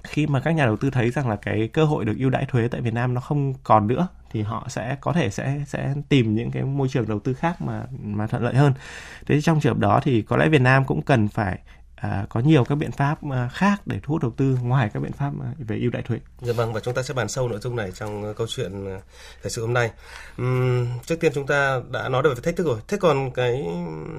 khi 0.04 0.28
mà 0.28 0.40
các 0.40 0.52
nhà 0.52 0.66
đầu 0.66 0.78
tư 0.78 0.90
thấy 0.90 1.12
rằng 1.12 1.30
là 1.30 1.36
cái 1.36 1.68
cơ 1.68 1.86
hội 1.86 2.06
được 2.06 2.16
ưu 2.18 2.30
đãi 2.30 2.46
thuế 2.46 2.68
tại 2.68 2.82
Việt 2.82 2.94
Nam 2.94 3.14
nó 3.14 3.22
không 3.22 3.54
còn 3.64 3.88
nữa, 3.88 4.08
thì 4.32 4.42
họ 4.42 4.66
sẽ 4.70 4.98
có 5.02 5.14
thể 5.14 5.30
sẽ 5.30 5.62
sẽ 5.68 5.94
tìm 6.10 6.36
những 6.36 6.52
cái 6.52 6.64
môi 6.64 6.88
trường 6.88 7.08
đầu 7.08 7.20
tư 7.20 7.34
khác 7.34 7.62
mà 7.62 7.84
mà 8.04 8.28
thuận 8.28 8.44
lợi 8.44 8.56
hơn. 8.56 8.74
Thế 9.26 9.42
trong 9.42 9.60
trường 9.60 9.74
hợp 9.74 9.80
đó 9.80 10.00
thì 10.04 10.22
có 10.22 10.38
lẽ 10.38 10.50
Việt 10.50 10.62
Nam 10.62 10.86
cũng 10.86 11.02
cần 11.02 11.28
phải 11.28 11.60
à, 12.02 12.26
có 12.30 12.40
nhiều 12.40 12.64
các 12.64 12.76
biện 12.76 12.92
pháp 12.92 13.20
à, 13.32 13.50
khác 13.54 13.82
để 13.86 14.00
thu 14.04 14.14
hút 14.14 14.22
đầu 14.22 14.32
tư 14.38 14.58
ngoài 14.62 14.90
các 14.94 15.00
biện 15.00 15.12
pháp 15.12 15.32
à, 15.42 15.48
về 15.58 15.78
ưu 15.80 15.92
đãi 15.92 16.02
thuế. 16.02 16.20
Dạ 16.42 16.54
vâng 16.54 16.74
và 16.74 16.80
chúng 16.80 16.94
ta 16.94 17.04
sẽ 17.04 17.14
bàn 17.14 17.28
sâu 17.28 17.48
nội 17.48 17.60
dung 17.60 17.76
này 17.76 17.92
trong 17.92 18.24
à, 18.24 18.30
câu 18.38 18.48
chuyện 18.48 18.86
thời 19.42 19.52
sự 19.52 19.62
hôm 19.62 19.74
nay. 19.74 19.92
Uhm, 20.42 20.88
trước 21.06 21.20
tiên 21.20 21.32
chúng 21.36 21.48
ta 21.48 21.82
đã 21.90 22.10
nói 22.10 22.24
được 22.24 22.34
về 22.36 22.42
thách 22.44 22.56
thức 22.56 22.68
rồi. 22.68 22.80
Thế 22.88 22.98
còn 22.98 23.32
cái 23.32 23.66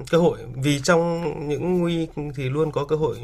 cơ 0.09 0.17
hội 0.17 0.39
vì 0.55 0.79
trong 0.79 1.23
những 1.47 1.79
nguy 1.79 2.07
thì 2.35 2.49
luôn 2.49 2.71
có 2.71 2.85
cơ 2.85 2.95
hội 2.95 3.17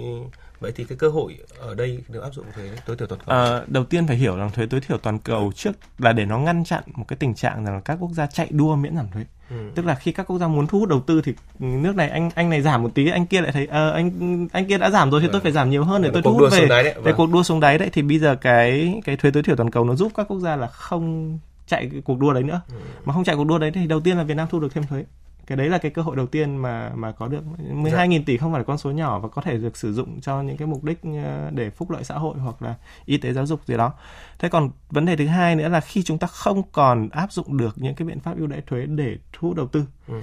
Vậy 0.60 0.72
thì 0.76 0.84
cái 0.84 0.98
cơ 0.98 1.10
hội 1.10 1.38
ở 1.60 1.76
đây 1.76 2.04
được 2.08 2.22
áp 2.22 2.34
dụng 2.34 2.46
thuế 2.56 2.70
tối 2.86 2.98
thiểu 2.98 3.08
toàn 3.08 3.22
cầu? 3.26 3.36
À, 3.36 3.64
đầu 3.68 3.84
tiên 3.84 4.08
phải 4.08 4.16
hiểu 4.16 4.38
rằng 4.38 4.52
thuế 4.52 4.66
tối 4.66 4.82
thiểu 4.82 4.98
toàn 4.98 5.20
cầu 5.20 5.52
trước 5.56 5.72
là 5.98 6.14
để 6.14 6.26
nó 6.26 6.40
ngăn 6.40 6.64
chặn 6.64 6.84
một 6.94 7.06
cái 7.08 7.18
tình 7.18 7.34
trạng 7.36 7.66
rằng 7.66 7.76
là 7.76 7.82
các 7.86 7.98
quốc 8.00 8.12
gia 8.12 8.28
chạy 8.28 8.48
đua 8.52 8.76
miễn 8.76 8.96
giảm 8.96 9.10
thuế. 9.12 9.26
Ừ. 9.50 9.56
Tức 9.76 9.86
là 9.86 9.96
khi 9.96 10.12
các 10.12 10.24
quốc 10.24 10.38
gia 10.40 10.48
muốn 10.48 10.68
thu 10.68 10.80
hút 10.80 10.90
đầu 10.90 11.00
tư 11.00 11.22
thì 11.22 11.34
nước 11.60 11.96
này 11.96 12.10
anh 12.10 12.30
anh 12.36 12.50
này 12.50 12.62
giảm 12.62 12.84
một 12.84 12.90
tí, 12.96 13.10
anh 13.10 13.26
kia 13.26 13.42
lại 13.42 13.52
thấy 13.52 13.64
uh, 13.64 13.70
anh 13.72 14.48
anh 14.52 14.66
kia 14.66 14.78
đã 14.78 14.90
giảm 14.90 15.12
rồi 15.12 15.22
thì 15.22 15.28
tôi 15.28 15.34
vâng. 15.34 15.44
phải 15.44 15.52
giảm 15.52 15.70
nhiều 15.70 15.84
hơn 15.84 16.02
để 16.02 16.10
tôi 16.14 16.22
thu 16.22 16.34
hút 16.34 16.52
về. 16.52 16.66
Đấy 16.68 16.94
vâng. 17.04 17.14
cuộc 17.18 17.32
đua 17.32 17.44
xuống 17.44 17.60
đáy 17.60 17.78
đấy 17.78 17.90
thì 17.94 18.02
bây 18.02 18.20
giờ 18.20 18.36
cái 18.36 19.02
cái 19.06 19.18
thuế 19.18 19.32
tối 19.32 19.44
thiểu 19.44 19.56
toàn 19.56 19.70
cầu 19.70 19.86
nó 19.86 19.96
giúp 19.96 20.12
các 20.16 20.28
quốc 20.28 20.40
gia 20.40 20.56
là 20.56 20.68
không 20.68 21.38
chạy 21.68 21.90
cái 21.92 22.02
cuộc 22.02 22.20
đua 22.20 22.34
đấy 22.34 22.44
nữa. 22.44 22.62
Ừ. 22.70 22.76
Mà 23.06 23.14
không 23.14 23.24
chạy 23.24 23.36
cuộc 23.36 23.48
đua 23.48 23.58
đấy 23.58 23.72
thì 23.72 23.88
đầu 23.88 24.00
tiên 24.00 24.18
là 24.18 24.24
Việt 24.24 24.38
Nam 24.38 24.48
thu 24.52 24.60
được 24.60 24.74
thêm 24.74 24.84
thuế 24.90 25.04
cái 25.50 25.58
đấy 25.58 25.70
là 25.70 25.78
cái 25.78 25.92
cơ 25.92 26.02
hội 26.02 26.16
đầu 26.16 26.28
tiên 26.28 26.58
mà 26.58 26.92
mà 26.96 27.12
có 27.12 27.28
được 27.28 27.44
12.000 27.58 28.12
dạ. 28.12 28.24
tỷ 28.26 28.38
không 28.38 28.52
phải 28.52 28.60
là 28.60 28.64
con 28.64 28.78
số 28.78 28.92
nhỏ 28.92 29.20
và 29.20 29.28
có 29.30 29.42
thể 29.42 29.58
được 29.58 29.78
sử 29.78 29.94
dụng 29.94 30.22
cho 30.22 30.42
những 30.42 30.58
cái 30.58 30.68
mục 30.68 30.84
đích 30.84 31.00
ờ, 31.04 31.50
để 31.54 31.70
phúc 31.70 31.92
lợi 31.92 32.04
xã 32.04 32.16
hội 32.16 32.38
hoặc 32.38 32.62
là 32.62 32.76
y 33.06 33.18
tế 33.18 33.34
giáo 33.34 33.46
dục 33.46 33.62
gì 33.66 33.78
đó. 33.78 33.94
Thế 34.40 34.50
còn 34.50 34.70
vấn 34.90 35.06
đề 35.06 35.16
thứ 35.16 35.28
hai 35.28 35.56
nữa 35.56 35.70
là 35.70 35.80
khi 35.80 36.04
chúng 36.04 36.18
ta 36.18 36.28
không 36.28 36.64
còn 36.72 37.10
áp 37.10 37.32
dụng 37.32 37.58
được 37.58 37.76
những 37.76 37.96
cái 37.96 38.08
biện 38.08 38.20
pháp 38.20 38.38
ưu 38.38 38.48
đãi 38.48 38.62
thuế 38.62 38.86
để 38.86 39.18
thu 39.34 39.48
hút 39.48 39.58
đầu 39.58 39.68
tư 39.68 39.86
ừ 40.08 40.22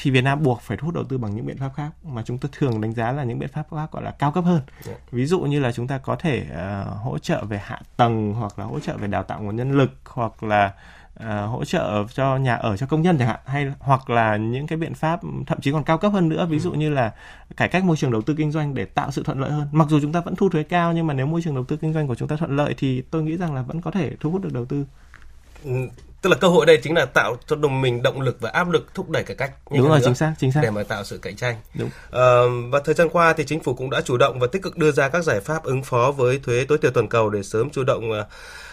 thì 0.00 0.10
Việt 0.10 0.24
Nam 0.24 0.42
buộc 0.42 0.60
phải 0.60 0.76
thu 0.76 0.86
hút 0.86 0.94
đầu 0.94 1.04
tư 1.04 1.18
bằng 1.18 1.34
những 1.34 1.46
biện 1.46 1.58
pháp 1.58 1.70
khác 1.76 1.90
mà 2.04 2.22
chúng 2.22 2.38
ta 2.38 2.48
thường 2.52 2.80
đánh 2.80 2.94
giá 2.94 3.12
là 3.12 3.24
những 3.24 3.38
biện 3.38 3.48
pháp 3.48 3.66
khác 3.70 3.92
gọi 3.92 4.02
là 4.02 4.10
cao 4.10 4.32
cấp 4.32 4.44
hơn. 4.44 4.60
Yeah. 4.66 4.86
Dạ. 4.86 4.94
Ví 5.10 5.26
dụ 5.26 5.40
như 5.40 5.60
là 5.60 5.72
chúng 5.72 5.86
ta 5.86 5.98
có 5.98 6.16
thể 6.16 6.46
uh, 6.50 6.96
hỗ 7.02 7.18
trợ 7.18 7.44
về 7.44 7.58
hạ 7.58 7.80
tầng 7.96 8.34
hoặc 8.34 8.58
là 8.58 8.64
hỗ 8.64 8.80
trợ 8.80 8.96
về 8.96 9.06
đào 9.06 9.22
tạo 9.22 9.42
nguồn 9.42 9.56
nhân 9.56 9.72
lực 9.72 9.90
hoặc 10.04 10.42
là 10.42 10.72
À, 11.18 11.42
hỗ 11.42 11.64
trợ 11.64 12.04
cho 12.14 12.36
nhà 12.36 12.54
ở 12.54 12.76
cho 12.76 12.86
công 12.86 13.02
nhân 13.02 13.18
chẳng 13.18 13.28
hạn 13.28 13.40
hay 13.44 13.72
hoặc 13.78 14.10
là 14.10 14.36
những 14.36 14.66
cái 14.66 14.78
biện 14.78 14.94
pháp 14.94 15.20
thậm 15.46 15.60
chí 15.60 15.72
còn 15.72 15.84
cao 15.84 15.98
cấp 15.98 16.12
hơn 16.12 16.28
nữa 16.28 16.46
ví 16.50 16.58
dụ 16.58 16.70
ừ. 16.70 16.76
như 16.76 16.90
là 16.90 17.12
cải 17.56 17.68
cách 17.68 17.84
môi 17.84 17.96
trường 17.96 18.10
đầu 18.10 18.22
tư 18.22 18.34
kinh 18.38 18.52
doanh 18.52 18.74
để 18.74 18.84
tạo 18.84 19.10
sự 19.10 19.22
thuận 19.22 19.40
lợi 19.40 19.50
hơn 19.50 19.68
mặc 19.72 19.88
dù 19.88 20.00
chúng 20.00 20.12
ta 20.12 20.20
vẫn 20.20 20.36
thu 20.36 20.48
thuế 20.48 20.62
cao 20.62 20.92
nhưng 20.92 21.06
mà 21.06 21.14
nếu 21.14 21.26
môi 21.26 21.42
trường 21.42 21.54
đầu 21.54 21.64
tư 21.64 21.76
kinh 21.76 21.92
doanh 21.92 22.08
của 22.08 22.14
chúng 22.14 22.28
ta 22.28 22.36
thuận 22.36 22.56
lợi 22.56 22.74
thì 22.78 23.02
tôi 23.10 23.22
nghĩ 23.22 23.36
rằng 23.36 23.54
là 23.54 23.62
vẫn 23.62 23.80
có 23.80 23.90
thể 23.90 24.16
thu 24.20 24.30
hút 24.30 24.42
được 24.42 24.52
đầu 24.52 24.64
tư 24.64 24.84
ừ, 25.64 25.88
tức 26.22 26.30
là 26.30 26.36
cơ 26.36 26.48
hội 26.48 26.66
đây 26.66 26.78
chính 26.82 26.94
là 26.94 27.04
tạo 27.04 27.36
cho 27.46 27.56
đồng 27.56 27.80
mình 27.80 28.02
động 28.02 28.20
lực 28.20 28.40
và 28.40 28.50
áp 28.50 28.70
lực 28.70 28.94
thúc 28.94 29.10
đẩy 29.10 29.22
cải 29.22 29.36
cách 29.36 29.52
đúng 29.70 29.88
rồi 29.88 30.00
chính 30.04 30.14
xác 30.14 30.34
chính 30.38 30.52
xác. 30.52 30.60
để 30.62 30.70
mà 30.70 30.82
tạo 30.82 31.04
sự 31.04 31.18
cạnh 31.18 31.36
tranh. 31.36 31.56
Đúng. 31.74 31.90
À, 32.12 32.40
và 32.70 32.80
thời 32.84 32.94
gian 32.94 33.08
qua 33.08 33.32
thì 33.32 33.44
chính 33.44 33.60
phủ 33.60 33.74
cũng 33.74 33.90
đã 33.90 34.00
chủ 34.00 34.16
động 34.16 34.38
và 34.38 34.46
tích 34.52 34.62
cực 34.62 34.76
đưa 34.76 34.92
ra 34.92 35.08
các 35.08 35.24
giải 35.24 35.40
pháp 35.40 35.64
ứng 35.64 35.82
phó 35.82 36.10
với 36.10 36.40
thuế 36.44 36.64
tối 36.68 36.78
thiểu 36.78 36.90
toàn 36.90 37.08
cầu 37.08 37.30
để 37.30 37.42
sớm 37.42 37.70
chủ 37.70 37.84
động 37.84 38.10
uh, 38.10 38.26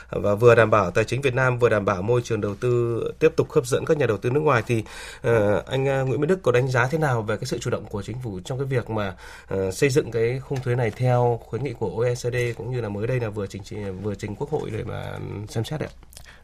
và 0.10 0.36
vừa 0.36 0.56
đảm 0.56 0.70
bảo 0.70 0.92
tài 0.92 1.04
chính 1.04 1.22
Việt 1.22 1.36
Nam 1.36 1.60
vừa 1.60 1.70
đảm 1.70 1.86
bảo 1.86 2.02
môi 2.02 2.22
trường 2.22 2.42
đầu 2.42 2.56
tư 2.56 3.04
tiếp 3.20 3.34
tục 3.36 3.52
hấp 3.52 3.66
dẫn 3.66 3.86
các 3.86 3.98
nhà 3.98 4.06
đầu 4.06 4.18
tư 4.18 4.30
nước 4.30 4.40
ngoài 4.40 4.64
thì 4.68 4.84
uh, 5.28 5.66
anh 5.66 6.02
uh, 6.02 6.08
Nguyễn 6.08 6.22
Minh 6.22 6.28
Đức 6.28 6.40
có 6.44 6.52
đánh 6.52 6.68
giá 6.68 6.88
thế 6.88 6.98
nào 6.98 7.22
về 7.22 7.38
cái 7.38 7.46
sự 7.46 7.60
chủ 7.60 7.70
động 7.70 7.86
của 7.86 8.02
chính 8.04 8.18
phủ 8.24 8.40
trong 8.46 8.58
cái 8.60 8.68
việc 8.68 8.90
mà 8.90 9.16
uh, 9.54 9.74
xây 9.74 9.90
dựng 9.90 10.12
cái 10.12 10.40
khung 10.40 10.62
thuế 10.62 10.76
này 10.76 10.92
theo 10.92 11.40
khuyến 11.46 11.64
nghị 11.64 11.74
của 11.74 11.90
OECD 11.90 12.38
cũng 12.58 12.72
như 12.72 12.82
là 12.82 12.90
mới 12.90 13.08
đây 13.08 13.20
là 13.20 13.30
vừa 13.30 13.48
trình 13.48 14.02
vừa 14.02 14.16
trình 14.16 14.36
Quốc 14.36 14.50
hội 14.50 14.70
để 14.70 14.84
mà 14.84 15.18
xem 15.50 15.64
xét 15.64 15.80
đấy 15.80 15.90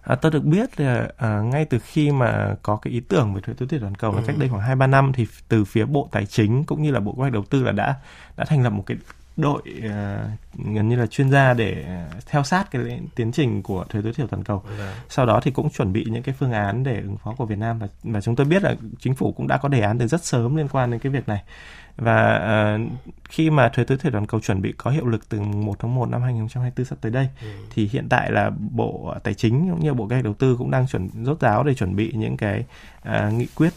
À, 0.01 0.15
tôi 0.15 0.31
được 0.31 0.43
biết 0.43 0.79
là 0.79 1.07
à, 1.17 1.41
ngay 1.41 1.65
từ 1.65 1.79
khi 1.79 2.11
mà 2.11 2.55
có 2.61 2.79
cái 2.81 2.93
ý 2.93 2.99
tưởng 2.99 3.33
về 3.33 3.41
thuế 3.41 3.55
tối 3.57 3.67
thiểu 3.67 3.79
toàn 3.79 3.95
cầu 3.95 4.11
ừ. 4.11 4.15
là 4.15 4.23
cách 4.27 4.35
đây 4.39 4.49
khoảng 4.49 4.61
hai 4.61 4.75
ba 4.75 4.87
năm 4.87 5.11
thì 5.15 5.27
từ 5.47 5.65
phía 5.65 5.85
Bộ 5.85 6.09
Tài 6.11 6.25
chính 6.25 6.63
cũng 6.63 6.81
như 6.81 6.91
là 6.91 6.99
Bộ 6.99 7.11
Kế 7.11 7.17
hoạch 7.17 7.33
Đầu 7.33 7.43
tư 7.49 7.63
là 7.63 7.71
đã 7.71 7.95
đã 8.37 8.45
thành 8.45 8.63
lập 8.63 8.69
một 8.69 8.83
cái 8.85 8.97
đội 9.37 9.61
uh, 9.77 10.65
gần 10.73 10.89
như 10.89 10.95
là 10.95 11.07
chuyên 11.07 11.31
gia 11.31 11.53
để 11.53 11.85
theo 12.25 12.43
sát 12.43 12.71
cái 12.71 12.99
tiến 13.15 13.31
trình 13.31 13.63
của 13.63 13.85
thuế 13.89 14.01
tối 14.01 14.13
thiểu 14.13 14.27
toàn 14.27 14.43
cầu. 14.43 14.63
Dạ. 14.79 14.95
Sau 15.09 15.25
đó 15.25 15.39
thì 15.43 15.51
cũng 15.51 15.69
chuẩn 15.69 15.93
bị 15.93 16.05
những 16.09 16.23
cái 16.23 16.35
phương 16.39 16.51
án 16.51 16.83
để 16.83 16.95
ứng 17.01 17.17
phó 17.17 17.35
của 17.37 17.45
Việt 17.45 17.57
Nam 17.57 17.79
và 17.79 17.87
và 18.03 18.21
chúng 18.21 18.35
tôi 18.35 18.45
biết 18.45 18.63
là 18.63 18.75
chính 18.99 19.15
phủ 19.15 19.31
cũng 19.31 19.47
đã 19.47 19.57
có 19.57 19.69
đề 19.69 19.81
án 19.81 19.99
từ 19.99 20.07
rất 20.07 20.25
sớm 20.25 20.55
liên 20.55 20.67
quan 20.67 20.91
đến 20.91 20.99
cái 20.99 21.11
việc 21.11 21.27
này. 21.27 21.43
Và 21.97 22.75
uh, 22.75 22.91
khi 23.29 23.49
mà 23.49 23.69
thuế 23.69 23.85
tối 23.85 23.97
thiểu 23.97 24.11
toàn 24.11 24.25
cầu 24.25 24.39
chuẩn 24.39 24.61
bị 24.61 24.73
có 24.77 24.91
hiệu 24.91 25.07
lực 25.07 25.29
từ 25.29 25.39
1 25.41 25.75
tháng 25.79 25.95
1 25.95 26.09
năm 26.09 26.21
2024 26.21 26.85
sắp 26.85 26.97
tới 27.01 27.11
đây 27.11 27.27
ừ. 27.41 27.47
thì 27.73 27.89
hiện 27.91 28.09
tại 28.09 28.31
là 28.31 28.51
Bộ 28.71 29.15
Tài 29.23 29.33
chính 29.33 29.69
cũng 29.69 29.83
như 29.83 29.93
Bộ 29.93 30.07
Kế 30.07 30.15
hoạch 30.15 30.23
Đầu 30.23 30.33
tư 30.33 30.55
cũng 30.57 30.71
đang 30.71 30.87
chuẩn 30.87 31.09
rốt 31.23 31.39
ráo 31.39 31.63
để 31.63 31.73
chuẩn 31.73 31.95
bị 31.95 32.11
những 32.15 32.37
cái 32.37 32.65
uh, 33.09 33.33
nghị 33.33 33.47
quyết 33.55 33.73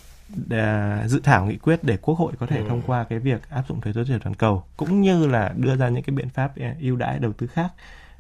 dự 1.07 1.21
thảo 1.25 1.47
nghị 1.47 1.57
quyết 1.57 1.85
để 1.85 1.97
quốc 1.97 2.19
hội 2.19 2.33
có 2.39 2.47
thể 2.47 2.59
ừ. 2.59 2.65
thông 2.69 2.83
qua 2.87 3.05
cái 3.05 3.19
việc 3.19 3.51
áp 3.51 3.65
dụng 3.69 3.81
thuế 3.81 3.93
tối 3.93 4.05
thiểu 4.05 4.19
toàn 4.19 4.35
cầu 4.35 4.65
cũng 4.77 5.01
như 5.01 5.27
là 5.27 5.53
đưa 5.57 5.77
ra 5.77 5.89
những 5.89 6.03
cái 6.03 6.17
biện 6.17 6.29
pháp 6.29 6.57
à, 6.57 6.75
ưu 6.81 6.97
đãi 6.97 7.19
đầu 7.19 7.33
tư 7.33 7.47
khác 7.47 7.73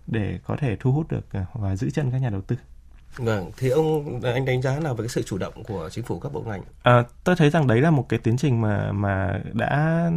để 0.06 0.38
có 0.46 0.56
thể 0.56 0.76
thu 0.80 0.92
hút 0.92 1.12
được 1.12 1.32
à, 1.32 1.46
và 1.54 1.76
giữ 1.76 1.90
chân 1.90 2.10
các 2.10 2.18
nhà 2.18 2.30
đầu 2.30 2.40
tư. 2.40 2.56
Vâng, 3.16 3.50
thì 3.56 3.68
ông 3.68 4.20
anh 4.22 4.44
đánh 4.44 4.62
giá 4.62 4.80
nào 4.80 4.94
về 4.94 5.02
cái 5.02 5.08
sự 5.08 5.22
chủ 5.22 5.38
động 5.38 5.64
của 5.64 5.88
chính 5.92 6.04
phủ 6.04 6.20
các 6.20 6.32
bộ 6.32 6.40
ngành? 6.40 6.62
À, 6.82 7.04
tôi 7.24 7.36
thấy 7.36 7.50
rằng 7.50 7.66
đấy 7.66 7.80
là 7.80 7.90
một 7.90 8.08
cái 8.08 8.18
tiến 8.18 8.36
trình 8.36 8.60
mà 8.60 8.92
mà 8.92 9.40
đã 9.52 10.10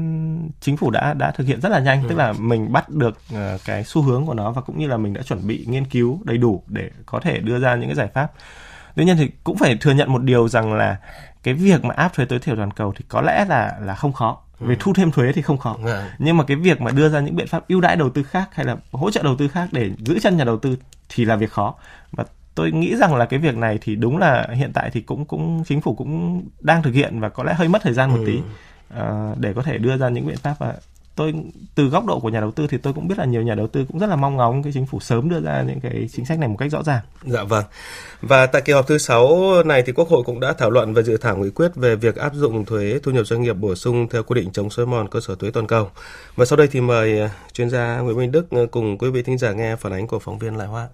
chính 0.62 0.77
phủ 0.77 0.91
đã 0.91 1.13
đã 1.13 1.32
thực 1.32 1.48
hiện 1.48 1.62
rất 1.62 1.70
là 1.70 1.79
nhanh, 1.79 2.03
ừ. 2.03 2.10
tức 2.10 2.15
là 2.15 2.34
mình 2.34 2.72
bắt 2.72 2.89
được 2.89 3.17
uh, 3.34 3.62
cái 3.65 3.84
xu 3.84 4.01
hướng 4.01 4.25
của 4.25 4.34
nó 4.34 4.51
và 4.51 4.62
cũng 4.62 4.79
như 4.79 4.88
là 4.88 4.98
mình 4.98 5.13
đã 5.13 5.22
chuẩn 5.22 5.48
bị 5.48 5.65
nghiên 5.67 5.86
cứu 5.86 6.20
đầy 6.24 6.38
đủ 6.38 6.63
để 6.67 6.89
có 7.06 7.20
thể 7.20 7.39
đưa 7.39 7.60
ra 7.60 7.75
những 7.75 7.89
cái 7.89 7.96
giải 7.96 8.08
pháp. 8.08 8.32
Tuy 8.96 9.06
nhiên 9.06 9.17
thì 9.17 9.32
cũng 9.44 9.58
phải 9.58 9.77
thừa 9.82 9.94
nhận 9.94 10.13
một 10.13 10.24
điều 10.24 10.48
rằng 10.50 10.74
là 10.74 10.98
cái 11.44 11.53
việc 11.53 11.86
mà 11.86 11.94
áp 11.98 12.13
thuế 12.13 12.25
tối 12.25 12.39
thiểu 12.39 12.56
toàn 12.56 12.72
cầu 12.72 12.94
thì 12.98 13.06
có 13.08 13.22
lẽ 13.22 13.46
là 13.50 13.77
là 13.82 13.96
không 13.96 14.13
khó 14.13 14.38
về 14.60 14.75
ừ. 14.75 14.79
thu 14.79 14.94
thêm 14.94 15.12
thuế 15.12 15.32
thì 15.32 15.41
không 15.41 15.58
khó 15.58 15.77
ừ. 15.84 16.01
nhưng 16.20 16.38
mà 16.38 16.44
cái 16.44 16.58
việc 16.58 16.82
mà 16.82 16.91
đưa 16.91 17.10
ra 17.10 17.20
những 17.20 17.36
biện 17.36 17.48
pháp 17.48 17.67
ưu 17.67 17.82
đãi 17.82 17.96
đầu 17.96 18.10
tư 18.10 18.24
khác 18.24 18.50
hay 18.51 18.65
là 18.65 18.75
hỗ 18.91 19.12
trợ 19.12 19.24
đầu 19.24 19.36
tư 19.36 19.48
khác 19.48 19.70
để 19.72 19.91
giữ 19.98 20.20
chân 20.20 20.38
nhà 20.38 20.44
đầu 20.44 20.58
tư 20.58 20.77
thì 21.10 21.25
là 21.25 21.36
việc 21.36 21.51
khó 21.51 21.75
và 22.12 22.25
tôi 22.56 22.72
nghĩ 22.72 22.96
rằng 22.96 23.15
là 23.15 23.25
cái 23.25 23.39
việc 23.39 23.58
này 23.58 23.77
thì 23.82 23.96
đúng 23.96 24.17
là 24.17 24.48
hiện 24.53 24.72
tại 24.74 24.89
thì 24.94 25.01
cũng 25.01 25.25
cũng 25.25 25.63
chính 25.67 25.82
phủ 25.82 25.96
cũng 25.96 26.44
đang 26.60 26.84
thực 26.84 26.94
hiện 26.94 27.20
và 27.20 27.29
có 27.29 27.44
lẽ 27.44 27.53
hơi 27.53 27.67
mất 27.67 27.82
thời 27.82 27.94
gian 27.94 28.12
một 28.12 28.17
ừ. 28.20 28.25
tí 28.25 28.39
uh, 29.00 29.38
để 29.38 29.53
có 29.53 29.62
thể 29.62 29.77
đưa 29.77 29.98
ra 29.98 30.10
những 30.10 30.27
biện 30.27 30.38
pháp 30.38 30.56
và 30.60 30.74
tôi 31.17 31.33
từ 31.75 31.88
góc 31.88 32.05
độ 32.05 32.19
của 32.19 32.29
nhà 32.29 32.39
đầu 32.39 32.51
tư 32.51 32.67
thì 32.67 32.77
tôi 32.77 32.93
cũng 32.93 33.07
biết 33.07 33.17
là 33.17 33.25
nhiều 33.25 33.41
nhà 33.41 33.55
đầu 33.55 33.67
tư 33.67 33.86
cũng 33.88 34.00
rất 34.00 34.07
là 34.07 34.15
mong 34.15 34.38
ngóng 34.38 34.63
cái 34.63 34.74
chính 34.74 34.86
phủ 34.86 35.00
sớm 35.00 35.29
đưa 35.29 35.39
ra 35.41 35.63
những 35.67 35.79
cái 35.79 36.09
chính 36.13 36.25
sách 36.25 36.39
này 36.39 36.50
một 36.50 36.55
cách 36.59 36.71
rõ 36.71 36.83
ràng. 36.83 37.01
Dạ 37.24 37.43
vâng. 37.43 37.63
Và 38.21 38.45
tại 38.45 38.62
kỳ 38.62 38.74
họp 38.74 38.88
thứ 38.88 38.97
6 38.97 39.53
này 39.65 39.83
thì 39.86 39.93
Quốc 39.93 40.07
hội 40.09 40.24
cũng 40.25 40.39
đã 40.39 40.53
thảo 40.53 40.69
luận 40.69 40.93
về 40.93 41.03
dự 41.03 41.17
thảo 41.17 41.38
nghị 41.38 41.50
quyết 41.50 41.75
về 41.75 41.95
việc 41.95 42.15
áp 42.15 42.33
dụng 42.33 42.65
thuế 42.65 43.00
thu 43.03 43.12
nhập 43.12 43.27
doanh 43.27 43.41
nghiệp 43.41 43.53
bổ 43.53 43.75
sung 43.75 44.07
theo 44.09 44.24
quy 44.24 44.41
định 44.41 44.51
chống 44.51 44.69
xói 44.69 44.86
mòn 44.86 45.07
cơ 45.07 45.19
sở 45.19 45.36
thuế 45.36 45.51
toàn 45.51 45.67
cầu. 45.67 45.89
Và 46.36 46.45
sau 46.45 46.57
đây 46.57 46.67
thì 46.67 46.81
mời 46.81 47.29
chuyên 47.53 47.69
gia 47.69 48.00
Nguyễn 48.00 48.17
Minh 48.17 48.31
Đức 48.31 48.47
cùng 48.71 48.97
quý 48.97 49.09
vị 49.09 49.24
thính 49.24 49.38
giả 49.38 49.53
nghe 49.53 49.75
phản 49.75 49.93
ánh 49.93 50.07
của 50.07 50.19
phóng 50.19 50.39
viên 50.39 50.57
Lại 50.57 50.67
Hoa. 50.67 50.88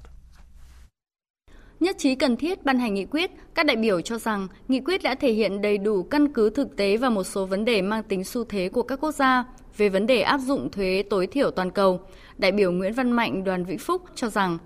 Nhất 1.79 1.95
trí 1.99 2.15
cần 2.15 2.37
thiết 2.37 2.65
ban 2.65 2.79
hành 2.79 2.93
nghị 2.93 3.05
quyết, 3.05 3.31
các 3.55 3.65
đại 3.65 3.75
biểu 3.75 4.01
cho 4.01 4.17
rằng 4.17 4.47
nghị 4.67 4.79
quyết 4.79 5.03
đã 5.03 5.15
thể 5.15 5.31
hiện 5.31 5.61
đầy 5.61 5.77
đủ 5.77 6.03
căn 6.03 6.33
cứ 6.33 6.49
thực 6.49 6.75
tế 6.77 6.97
và 6.97 7.09
một 7.09 7.23
số 7.23 7.45
vấn 7.45 7.65
đề 7.65 7.81
mang 7.81 8.03
tính 8.03 8.23
xu 8.23 8.43
thế 8.43 8.69
của 8.69 8.83
các 8.83 8.99
quốc 9.01 9.11
gia 9.11 9.43
về 9.77 9.89
vấn 9.89 10.07
đề 10.07 10.21
áp 10.21 10.39
dụng 10.45 10.71
thuế 10.71 11.03
tối 11.09 11.27
thiểu 11.27 11.51
toàn 11.51 11.71
cầu. 11.71 11.99
Đại 12.37 12.51
biểu 12.51 12.71
Nguyễn 12.71 12.93
Văn 12.93 13.11
Mạnh, 13.11 13.43
đoàn 13.43 13.65
Vĩnh 13.65 13.77
Phúc 13.77 14.01
cho 14.15 14.29
rằng 14.29 14.57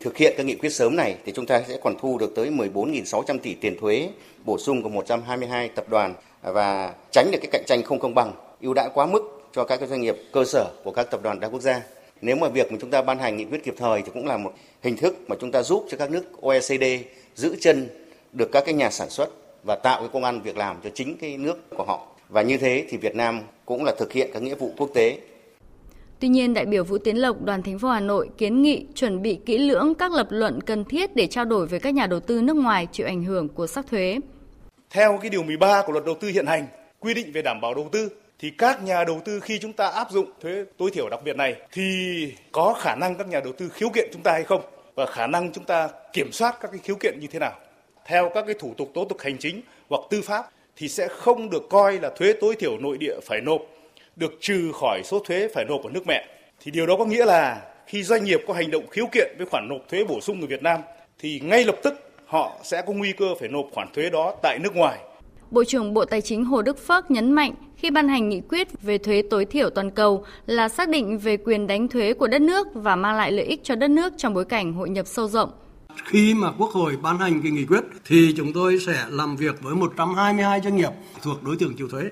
Thực 0.00 0.16
hiện 0.16 0.34
các 0.36 0.46
nghị 0.46 0.54
quyết 0.54 0.70
sớm 0.70 0.96
này 0.96 1.16
thì 1.24 1.32
chúng 1.32 1.46
ta 1.46 1.62
sẽ 1.68 1.78
còn 1.82 1.94
thu 2.00 2.18
được 2.18 2.32
tới 2.36 2.50
14.600 2.50 3.38
tỷ 3.38 3.54
tiền 3.54 3.76
thuế 3.80 4.10
bổ 4.44 4.58
sung 4.58 4.82
của 4.82 4.88
122 4.88 5.68
tập 5.68 5.84
đoàn 5.88 6.14
và 6.42 6.94
tránh 7.12 7.30
được 7.32 7.38
cái 7.42 7.50
cạnh 7.52 7.62
tranh 7.66 7.82
không 7.82 7.98
công 7.98 8.14
bằng, 8.14 8.32
ưu 8.60 8.74
đãi 8.74 8.88
quá 8.94 9.06
mức 9.06 9.42
cho 9.52 9.64
các 9.64 9.80
doanh 9.88 10.00
nghiệp 10.00 10.16
cơ 10.32 10.44
sở 10.44 10.70
của 10.84 10.90
các 10.90 11.10
tập 11.10 11.20
đoàn 11.22 11.40
đa 11.40 11.48
quốc 11.48 11.60
gia. 11.60 11.82
Nếu 12.20 12.36
mà 12.36 12.48
việc 12.48 12.72
mà 12.72 12.78
chúng 12.80 12.90
ta 12.90 13.02
ban 13.02 13.18
hành 13.18 13.36
nghị 13.36 13.44
quyết 13.44 13.64
kịp 13.64 13.74
thời 13.78 14.02
thì 14.02 14.10
cũng 14.14 14.26
là 14.26 14.36
một 14.36 14.52
hình 14.82 14.96
thức 14.96 15.16
mà 15.28 15.36
chúng 15.40 15.52
ta 15.52 15.62
giúp 15.62 15.86
cho 15.90 15.96
các 15.96 16.10
nước 16.10 16.42
OECD 16.42 16.84
giữ 17.34 17.56
chân 17.60 17.88
được 18.32 18.52
các 18.52 18.64
cái 18.64 18.74
nhà 18.74 18.90
sản 18.90 19.10
xuất 19.10 19.30
và 19.64 19.76
tạo 19.76 20.00
cái 20.00 20.08
công 20.12 20.24
ăn 20.24 20.40
việc 20.40 20.56
làm 20.56 20.76
cho 20.84 20.90
chính 20.94 21.16
cái 21.16 21.36
nước 21.36 21.70
của 21.76 21.84
họ. 21.84 22.06
Và 22.30 22.42
như 22.42 22.56
thế 22.56 22.86
thì 22.88 22.96
Việt 22.96 23.14
Nam 23.14 23.40
cũng 23.64 23.84
là 23.84 23.94
thực 23.98 24.12
hiện 24.12 24.30
các 24.32 24.42
nghĩa 24.42 24.54
vụ 24.54 24.72
quốc 24.76 24.90
tế. 24.94 25.18
Tuy 26.20 26.28
nhiên, 26.28 26.54
đại 26.54 26.66
biểu 26.66 26.84
Vũ 26.84 26.98
Tiến 26.98 27.16
Lộc, 27.16 27.42
đoàn 27.42 27.62
thành 27.62 27.78
phố 27.78 27.88
Hà 27.88 28.00
Nội 28.00 28.30
kiến 28.38 28.62
nghị 28.62 28.86
chuẩn 28.94 29.22
bị 29.22 29.40
kỹ 29.46 29.58
lưỡng 29.58 29.94
các 29.94 30.12
lập 30.12 30.26
luận 30.30 30.60
cần 30.60 30.84
thiết 30.84 31.16
để 31.16 31.26
trao 31.26 31.44
đổi 31.44 31.66
với 31.66 31.80
các 31.80 31.94
nhà 31.94 32.06
đầu 32.06 32.20
tư 32.20 32.42
nước 32.42 32.56
ngoài 32.56 32.86
chịu 32.92 33.06
ảnh 33.06 33.24
hưởng 33.24 33.48
của 33.48 33.66
sắc 33.66 33.86
thuế. 33.86 34.18
Theo 34.90 35.18
cái 35.22 35.30
điều 35.30 35.42
13 35.42 35.82
của 35.86 35.92
luật 35.92 36.04
đầu 36.04 36.14
tư 36.20 36.28
hiện 36.28 36.46
hành, 36.46 36.66
quy 37.00 37.14
định 37.14 37.32
về 37.32 37.42
đảm 37.42 37.60
bảo 37.60 37.74
đầu 37.74 37.88
tư 37.92 38.08
thì 38.38 38.50
các 38.58 38.82
nhà 38.82 39.04
đầu 39.04 39.20
tư 39.24 39.40
khi 39.40 39.58
chúng 39.58 39.72
ta 39.72 39.86
áp 39.86 40.10
dụng 40.10 40.30
thuế 40.40 40.64
tối 40.78 40.90
thiểu 40.90 41.08
đặc 41.08 41.20
biệt 41.24 41.36
này 41.36 41.56
thì 41.72 41.82
có 42.52 42.74
khả 42.80 42.94
năng 42.94 43.14
các 43.14 43.28
nhà 43.28 43.40
đầu 43.40 43.52
tư 43.52 43.68
khiếu 43.68 43.88
kiện 43.94 44.10
chúng 44.12 44.22
ta 44.22 44.32
hay 44.32 44.44
không 44.44 44.60
và 44.94 45.06
khả 45.06 45.26
năng 45.26 45.52
chúng 45.52 45.64
ta 45.64 45.88
kiểm 46.12 46.32
soát 46.32 46.56
các 46.60 46.70
cái 46.70 46.80
khiếu 46.84 46.96
kiện 47.00 47.20
như 47.20 47.26
thế 47.26 47.38
nào 47.38 47.52
theo 48.04 48.30
các 48.34 48.44
cái 48.46 48.54
thủ 48.58 48.74
tục 48.76 48.90
tố 48.94 49.04
tụng 49.04 49.18
hành 49.20 49.38
chính 49.38 49.60
hoặc 49.88 50.00
tư 50.10 50.22
pháp 50.22 50.50
thì 50.80 50.88
sẽ 50.88 51.08
không 51.08 51.50
được 51.50 51.68
coi 51.70 51.98
là 51.98 52.10
thuế 52.16 52.32
tối 52.40 52.56
thiểu 52.58 52.78
nội 52.78 52.98
địa 52.98 53.20
phải 53.22 53.40
nộp, 53.40 53.60
được 54.16 54.32
trừ 54.40 54.72
khỏi 54.80 55.00
số 55.04 55.18
thuế 55.18 55.48
phải 55.54 55.64
nộp 55.64 55.84
ở 55.84 55.90
nước 55.90 56.06
mẹ 56.06 56.26
thì 56.60 56.70
điều 56.70 56.86
đó 56.86 56.96
có 56.98 57.04
nghĩa 57.04 57.24
là 57.24 57.62
khi 57.86 58.02
doanh 58.02 58.24
nghiệp 58.24 58.40
có 58.48 58.54
hành 58.54 58.70
động 58.70 58.86
khiếu 58.90 59.06
kiện 59.12 59.34
với 59.38 59.46
khoản 59.46 59.68
nộp 59.68 59.88
thuế 59.88 60.04
bổ 60.04 60.20
sung 60.20 60.38
người 60.38 60.48
Việt 60.48 60.62
Nam, 60.62 60.80
thì 61.18 61.40
ngay 61.44 61.64
lập 61.64 61.76
tức 61.82 61.94
họ 62.26 62.58
sẽ 62.62 62.82
có 62.86 62.92
nguy 62.92 63.12
cơ 63.12 63.26
phải 63.40 63.48
nộp 63.48 63.66
khoản 63.72 63.88
thuế 63.94 64.10
đó 64.10 64.34
tại 64.42 64.58
nước 64.58 64.76
ngoài 64.76 64.98
Bộ 65.50 65.64
trưởng 65.64 65.94
Bộ 65.94 66.04
Tài 66.04 66.20
chính 66.20 66.44
Hồ 66.44 66.62
Đức 66.62 66.78
Phước 66.86 67.10
nhấn 67.10 67.32
mạnh 67.32 67.54
khi 67.76 67.90
ban 67.90 68.08
hành 68.08 68.28
nghị 68.28 68.40
quyết 68.40 68.68
về 68.82 68.98
thuế 68.98 69.22
tối 69.30 69.44
thiểu 69.44 69.70
toàn 69.70 69.90
cầu 69.90 70.24
là 70.46 70.68
xác 70.68 70.88
định 70.88 71.18
về 71.18 71.36
quyền 71.36 71.66
đánh 71.66 71.88
thuế 71.88 72.12
của 72.12 72.26
đất 72.26 72.40
nước 72.40 72.66
và 72.74 72.96
mang 72.96 73.16
lại 73.16 73.32
lợi 73.32 73.44
ích 73.44 73.60
cho 73.62 73.74
đất 73.74 73.88
nước 73.88 74.12
trong 74.16 74.34
bối 74.34 74.44
cảnh 74.44 74.72
hội 74.72 74.90
nhập 74.90 75.06
sâu 75.06 75.28
rộng. 75.28 75.50
Khi 76.04 76.34
mà 76.34 76.52
Quốc 76.58 76.70
hội 76.70 76.96
ban 77.02 77.18
hành 77.18 77.42
cái 77.42 77.50
nghị 77.52 77.64
quyết 77.64 77.84
thì 78.04 78.34
chúng 78.36 78.52
tôi 78.52 78.78
sẽ 78.86 79.06
làm 79.08 79.36
việc 79.36 79.62
với 79.62 79.74
122 79.74 80.60
doanh 80.60 80.76
nghiệp 80.76 80.90
thuộc 81.22 81.42
đối 81.42 81.56
tượng 81.56 81.76
chịu 81.76 81.88
thuế. 81.88 82.10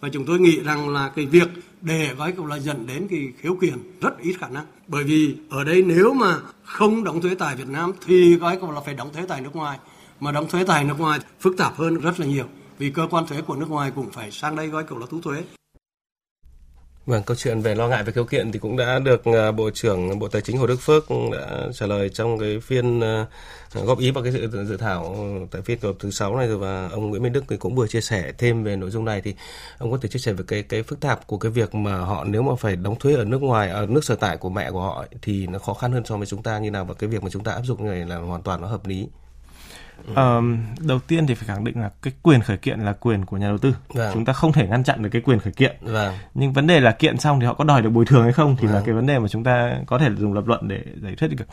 Và 0.00 0.08
chúng 0.12 0.26
tôi 0.26 0.40
nghĩ 0.40 0.60
rằng 0.60 0.88
là 0.88 1.08
cái 1.16 1.26
việc 1.26 1.48
để 1.80 2.14
gói 2.18 2.32
cũng 2.32 2.46
là 2.46 2.58
dẫn 2.58 2.86
đến 2.86 3.06
cái 3.10 3.32
khiếu 3.38 3.56
kiện 3.60 3.74
rất 4.00 4.18
ít 4.18 4.34
khả 4.40 4.48
năng. 4.48 4.64
Bởi 4.86 5.04
vì 5.04 5.36
ở 5.50 5.64
đây 5.64 5.82
nếu 5.82 6.14
mà 6.14 6.36
không 6.62 7.04
đóng 7.04 7.20
thuế 7.20 7.34
tại 7.34 7.56
Việt 7.56 7.68
Nam 7.68 7.92
thì 8.06 8.34
gói 8.34 8.56
cũng 8.60 8.70
là 8.70 8.80
phải 8.80 8.94
đóng 8.94 9.12
thuế 9.12 9.22
tại 9.28 9.40
nước 9.40 9.56
ngoài. 9.56 9.78
Mà 10.20 10.32
đóng 10.32 10.48
thuế 10.48 10.64
tại 10.64 10.84
nước 10.84 10.98
ngoài 10.98 11.20
phức 11.40 11.56
tạp 11.56 11.76
hơn 11.76 12.00
rất 12.00 12.20
là 12.20 12.26
nhiều 12.26 12.44
vì 12.78 12.90
cơ 12.90 13.06
quan 13.10 13.26
thuế 13.26 13.40
của 13.40 13.56
nước 13.56 13.70
ngoài 13.70 13.92
cũng 13.94 14.10
phải 14.10 14.30
sang 14.30 14.56
đây 14.56 14.66
gói 14.66 14.84
kiểu 14.84 14.98
là 14.98 15.06
thu 15.10 15.20
thuế. 15.20 15.42
Vâng, 17.10 17.22
câu 17.22 17.36
chuyện 17.36 17.60
về 17.60 17.74
lo 17.74 17.88
ngại 17.88 18.04
về 18.04 18.12
khiếu 18.12 18.24
kiện 18.24 18.52
thì 18.52 18.58
cũng 18.58 18.76
đã 18.76 18.98
được 18.98 19.24
ờ, 19.24 19.52
Bộ 19.52 19.70
trưởng 19.70 20.18
Bộ 20.18 20.28
Tài 20.28 20.42
chính 20.42 20.56
Hồ 20.56 20.66
Đức 20.66 20.80
Phước 20.80 21.04
đã 21.32 21.68
trả 21.72 21.86
lời 21.86 22.08
trong 22.08 22.38
cái 22.38 22.60
phiên 22.60 23.00
ờ, 23.00 23.26
góp 23.72 23.98
ý 23.98 24.10
vào 24.10 24.24
cái 24.24 24.32
dự, 24.32 24.64
dự 24.64 24.76
thảo 24.76 25.04
ờ, 25.04 25.46
tại 25.50 25.62
phiên 25.62 25.78
họp 25.82 25.96
thứ 25.98 26.10
sáu 26.10 26.36
này 26.36 26.48
rồi 26.48 26.58
và 26.58 26.88
ông 26.92 27.10
Nguyễn 27.10 27.22
Minh 27.22 27.32
Đức 27.32 27.44
thì 27.48 27.56
cũng 27.56 27.74
vừa 27.74 27.86
chia 27.86 28.00
sẻ 28.00 28.32
thêm 28.38 28.64
về 28.64 28.76
nội 28.76 28.90
dung 28.90 29.04
này 29.04 29.20
thì 29.20 29.34
ông 29.78 29.90
có 29.90 29.98
thể 30.02 30.08
chia 30.08 30.18
sẻ 30.18 30.32
về 30.32 30.44
cái 30.48 30.62
cái 30.62 30.82
phức 30.82 31.00
tạp 31.00 31.26
của 31.26 31.38
cái 31.38 31.52
việc 31.52 31.74
mà 31.74 31.96
họ 31.98 32.24
nếu 32.24 32.42
mà 32.42 32.54
phải 32.58 32.76
đóng 32.76 32.98
thuế 32.98 33.14
ở 33.14 33.24
nước 33.24 33.42
ngoài 33.42 33.70
ở 33.70 33.86
nước 33.86 34.04
sở 34.04 34.14
tại 34.16 34.36
của 34.36 34.50
mẹ 34.50 34.70
của 34.70 34.80
họ 34.80 35.04
thì 35.22 35.46
nó 35.46 35.58
khó 35.58 35.74
khăn 35.74 35.92
hơn 35.92 36.04
so 36.04 36.16
với 36.16 36.26
chúng 36.26 36.42
ta 36.42 36.58
như 36.58 36.70
nào 36.70 36.84
và 36.84 36.94
cái 36.94 37.10
việc 37.10 37.22
mà 37.22 37.30
chúng 37.30 37.44
ta 37.44 37.52
áp 37.52 37.62
dụng 37.64 37.86
này 37.86 38.04
là 38.06 38.16
hoàn 38.16 38.42
toàn 38.42 38.60
nó 38.60 38.66
hợp 38.68 38.86
lý. 38.86 39.08
Uh, 40.10 40.44
đầu 40.80 40.98
tiên 40.98 41.26
thì 41.26 41.34
phải 41.34 41.46
khẳng 41.46 41.64
định 41.64 41.80
là 41.80 41.90
cái 42.02 42.12
quyền 42.22 42.40
khởi 42.40 42.56
kiện 42.56 42.80
là 42.80 42.92
quyền 42.92 43.24
của 43.24 43.36
nhà 43.36 43.48
đầu 43.48 43.58
tư. 43.58 43.76
Vâng. 43.88 44.10
Chúng 44.14 44.24
ta 44.24 44.32
không 44.32 44.52
thể 44.52 44.66
ngăn 44.66 44.84
chặn 44.84 45.02
được 45.02 45.08
cái 45.12 45.22
quyền 45.22 45.38
khởi 45.38 45.52
kiện. 45.52 45.76
Vâng. 45.80 46.14
Nhưng 46.34 46.52
vấn 46.52 46.66
đề 46.66 46.80
là 46.80 46.92
kiện 46.92 47.18
xong 47.18 47.40
thì 47.40 47.46
họ 47.46 47.54
có 47.54 47.64
đòi 47.64 47.82
được 47.82 47.90
bồi 47.90 48.04
thường 48.04 48.22
hay 48.22 48.32
không 48.32 48.56
thì 48.56 48.66
vâng. 48.66 48.76
là 48.76 48.82
cái 48.86 48.94
vấn 48.94 49.06
đề 49.06 49.18
mà 49.18 49.28
chúng 49.28 49.44
ta 49.44 49.78
có 49.86 49.98
thể 49.98 50.10
dùng 50.18 50.32
lập 50.32 50.46
luận 50.46 50.68
để 50.68 50.82
giải 51.02 51.14
thích 51.18 51.30
được. 51.36 51.46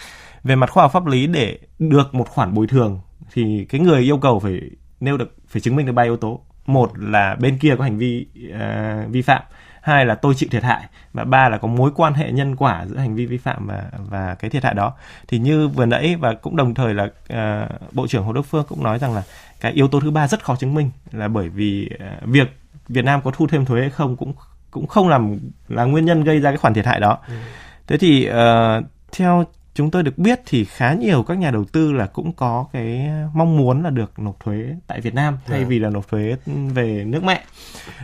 Về 0.43 0.55
mặt 0.55 0.69
khoa 0.69 0.83
học 0.83 0.91
pháp 0.91 1.05
lý 1.05 1.27
để 1.27 1.59
được 1.79 2.15
một 2.15 2.29
khoản 2.29 2.53
bồi 2.53 2.67
thường 2.67 2.99
thì 3.33 3.65
cái 3.69 3.81
người 3.81 4.01
yêu 4.01 4.17
cầu 4.17 4.39
phải 4.39 4.61
nêu 4.99 5.17
được 5.17 5.35
phải 5.47 5.61
chứng 5.61 5.75
minh 5.75 5.85
được 5.85 5.93
ba 5.93 6.03
yếu 6.03 6.17
tố. 6.17 6.41
Một 6.65 6.91
là 6.95 7.35
bên 7.39 7.57
kia 7.57 7.75
có 7.77 7.83
hành 7.83 7.97
vi 7.97 8.27
uh, 8.49 9.11
vi 9.11 9.21
phạm 9.21 9.41
hai 9.87 10.05
là 10.05 10.15
tôi 10.15 10.33
chịu 10.37 10.49
thiệt 10.51 10.63
hại 10.63 10.87
và 11.13 11.23
ba 11.23 11.49
là 11.49 11.57
có 11.57 11.67
mối 11.67 11.91
quan 11.95 12.13
hệ 12.13 12.31
nhân 12.31 12.55
quả 12.55 12.85
giữa 12.85 12.97
hành 12.97 13.15
vi 13.15 13.25
vi 13.25 13.37
phạm 13.37 13.67
và 13.67 13.83
và 14.09 14.35
cái 14.35 14.49
thiệt 14.49 14.63
hại 14.63 14.73
đó 14.73 14.93
thì 15.27 15.39
như 15.39 15.67
vừa 15.67 15.85
nãy 15.85 16.15
và 16.15 16.33
cũng 16.33 16.55
đồng 16.55 16.73
thời 16.73 16.93
là 16.93 17.03
uh, 17.03 17.93
bộ 17.93 18.07
trưởng 18.07 18.23
Hồ 18.23 18.33
Đức 18.33 18.41
Phương 18.41 18.65
cũng 18.67 18.83
nói 18.83 18.99
rằng 18.99 19.15
là 19.15 19.23
cái 19.61 19.71
yếu 19.71 19.87
tố 19.87 19.99
thứ 19.99 20.11
ba 20.11 20.27
rất 20.27 20.43
khó 20.43 20.55
chứng 20.55 20.73
minh 20.73 20.91
là 21.11 21.27
bởi 21.27 21.49
vì 21.49 21.89
uh, 21.93 22.27
việc 22.29 22.59
Việt 22.89 23.05
Nam 23.05 23.21
có 23.21 23.31
thu 23.31 23.47
thêm 23.47 23.65
thuế 23.65 23.81
hay 23.81 23.89
không 23.89 24.17
cũng 24.17 24.33
cũng 24.71 24.87
không 24.87 25.09
làm 25.09 25.39
là 25.67 25.83
nguyên 25.83 26.05
nhân 26.05 26.23
gây 26.23 26.39
ra 26.39 26.51
cái 26.51 26.57
khoản 26.57 26.73
thiệt 26.73 26.85
hại 26.85 26.99
đó. 26.99 27.17
Ừ. 27.27 27.33
Thế 27.87 27.97
thì 27.97 28.29
uh, 28.29 28.85
theo 29.11 29.45
chúng 29.77 29.91
tôi 29.91 30.03
được 30.03 30.17
biết 30.17 30.39
thì 30.45 30.65
khá 30.65 30.93
nhiều 30.93 31.23
các 31.23 31.37
nhà 31.37 31.51
đầu 31.51 31.65
tư 31.65 31.93
là 31.93 32.05
cũng 32.05 32.31
có 32.33 32.65
cái 32.73 33.09
mong 33.33 33.57
muốn 33.57 33.83
là 33.83 33.89
được 33.89 34.19
nộp 34.19 34.39
thuế 34.39 34.75
tại 34.87 35.01
Việt 35.01 35.13
Nam 35.13 35.37
thay. 35.45 35.59
Dạ. 35.59 35.67
vì 35.67 35.79
là 35.79 35.89
nộp 35.89 36.07
thuế 36.07 36.35
về 36.73 37.03
nước 37.07 37.23
mẹ. 37.23 37.43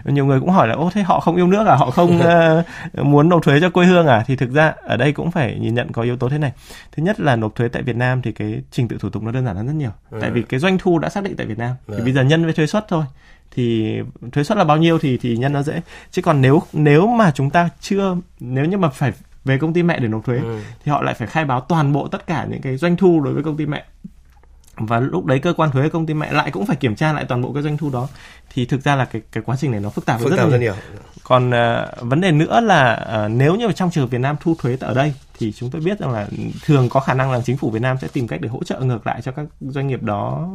Nhiều 0.05 0.25
người 0.25 0.39
cũng 0.39 0.49
hỏi 0.49 0.67
là 0.67 0.73
ô 0.73 0.89
thế 0.93 1.03
họ 1.03 1.19
không 1.19 1.35
yêu 1.35 1.47
nước 1.47 1.67
à, 1.67 1.75
họ 1.75 1.91
không 1.91 2.19
uh, 2.19 3.05
muốn 3.05 3.29
nộp 3.29 3.43
thuế 3.43 3.59
cho 3.61 3.69
quê 3.69 3.85
hương 3.85 4.07
à? 4.07 4.23
Thì 4.27 4.35
thực 4.35 4.51
ra 4.51 4.73
ở 4.81 4.97
đây 4.97 5.11
cũng 5.11 5.31
phải 5.31 5.57
nhìn 5.59 5.75
nhận 5.75 5.91
có 5.91 6.01
yếu 6.01 6.17
tố 6.17 6.29
thế 6.29 6.37
này. 6.37 6.51
Thứ 6.91 7.03
nhất 7.03 7.19
là 7.19 7.35
nộp 7.35 7.55
thuế 7.55 7.67
tại 7.67 7.81
Việt 7.81 7.95
Nam 7.95 8.21
thì 8.21 8.31
cái 8.31 8.61
trình 8.71 8.87
tự 8.87 8.97
thủ 8.99 9.09
tục 9.09 9.23
nó 9.23 9.31
đơn 9.31 9.45
giản 9.45 9.55
hơn 9.55 9.67
rất 9.67 9.73
nhiều. 9.73 9.91
Tại 10.21 10.31
vì 10.31 10.41
dạ. 10.41 10.47
cái 10.49 10.59
doanh 10.59 10.77
thu 10.77 10.99
đã 10.99 11.09
xác 11.09 11.23
định 11.23 11.35
tại 11.35 11.45
Việt 11.45 11.57
Nam. 11.57 11.75
Thì 11.87 11.93
dạ. 11.97 12.03
bây 12.03 12.13
giờ 12.13 12.23
nhân 12.23 12.43
với 12.43 12.53
thuế 12.53 12.65
suất 12.65 12.85
thôi 12.87 13.05
thì 13.55 13.97
thuế 14.31 14.43
suất 14.43 14.57
là 14.57 14.63
bao 14.63 14.77
nhiêu 14.77 14.99
thì 14.99 15.17
thì 15.17 15.37
nhân 15.37 15.53
nó 15.53 15.63
dễ 15.63 15.81
chứ 16.11 16.21
còn 16.21 16.41
nếu 16.41 16.61
nếu 16.73 17.07
mà 17.07 17.31
chúng 17.31 17.49
ta 17.49 17.69
chưa 17.79 18.15
nếu 18.39 18.65
như 18.65 18.77
mà 18.77 18.89
phải 18.89 19.13
về 19.45 19.57
công 19.57 19.73
ty 19.73 19.83
mẹ 19.83 19.99
để 19.99 20.07
nộp 20.07 20.25
thuế 20.25 20.37
ừ. 20.37 20.59
thì 20.85 20.91
họ 20.91 21.01
lại 21.01 21.13
phải 21.13 21.27
khai 21.27 21.45
báo 21.45 21.61
toàn 21.61 21.93
bộ 21.93 22.07
tất 22.07 22.27
cả 22.27 22.47
những 22.49 22.61
cái 22.61 22.77
doanh 22.77 22.97
thu 22.97 23.21
đối 23.21 23.33
với 23.33 23.43
công 23.43 23.57
ty 23.57 23.65
mẹ 23.65 23.85
và 24.77 24.99
lúc 24.99 25.25
đấy 25.25 25.39
cơ 25.39 25.53
quan 25.53 25.71
thuế 25.71 25.89
công 25.89 26.05
ty 26.05 26.13
mẹ 26.13 26.31
lại 26.31 26.51
cũng 26.51 26.65
phải 26.65 26.75
kiểm 26.75 26.95
tra 26.95 27.13
lại 27.13 27.25
toàn 27.27 27.41
bộ 27.41 27.53
cái 27.53 27.63
doanh 27.63 27.77
thu 27.77 27.89
đó 27.89 28.07
thì 28.53 28.65
thực 28.65 28.81
ra 28.81 28.95
là 28.95 29.05
cái 29.05 29.21
cái 29.31 29.43
quá 29.45 29.55
trình 29.59 29.71
này 29.71 29.79
nó 29.79 29.89
phức 29.89 30.05
tạp, 30.05 30.19
phức 30.19 30.31
rất, 30.31 30.37
tạp 30.37 30.49
rất 30.51 30.57
nhiều. 30.57 30.73
Còn 31.23 31.49
uh, 31.49 32.01
vấn 32.01 32.21
đề 32.21 32.31
nữa 32.31 32.59
là 32.59 33.07
uh, 33.25 33.31
nếu 33.31 33.55
như 33.55 33.71
trong 33.75 33.91
trường 33.91 34.07
Việt 34.07 34.17
Nam 34.17 34.35
thu 34.41 34.55
thuế 34.59 34.77
ở 34.79 34.93
đây 34.93 35.13
thì 35.39 35.51
chúng 35.51 35.69
tôi 35.69 35.81
biết 35.81 35.99
rằng 35.99 36.11
là 36.11 36.27
thường 36.65 36.89
có 36.89 36.99
khả 36.99 37.13
năng 37.13 37.31
là 37.31 37.41
chính 37.45 37.57
phủ 37.57 37.69
Việt 37.69 37.81
Nam 37.81 37.97
sẽ 38.01 38.07
tìm 38.13 38.27
cách 38.27 38.41
để 38.41 38.49
hỗ 38.49 38.63
trợ 38.63 38.79
ngược 38.79 39.07
lại 39.07 39.21
cho 39.21 39.31
các 39.31 39.45
doanh 39.61 39.87
nghiệp 39.87 40.03
đó 40.03 40.49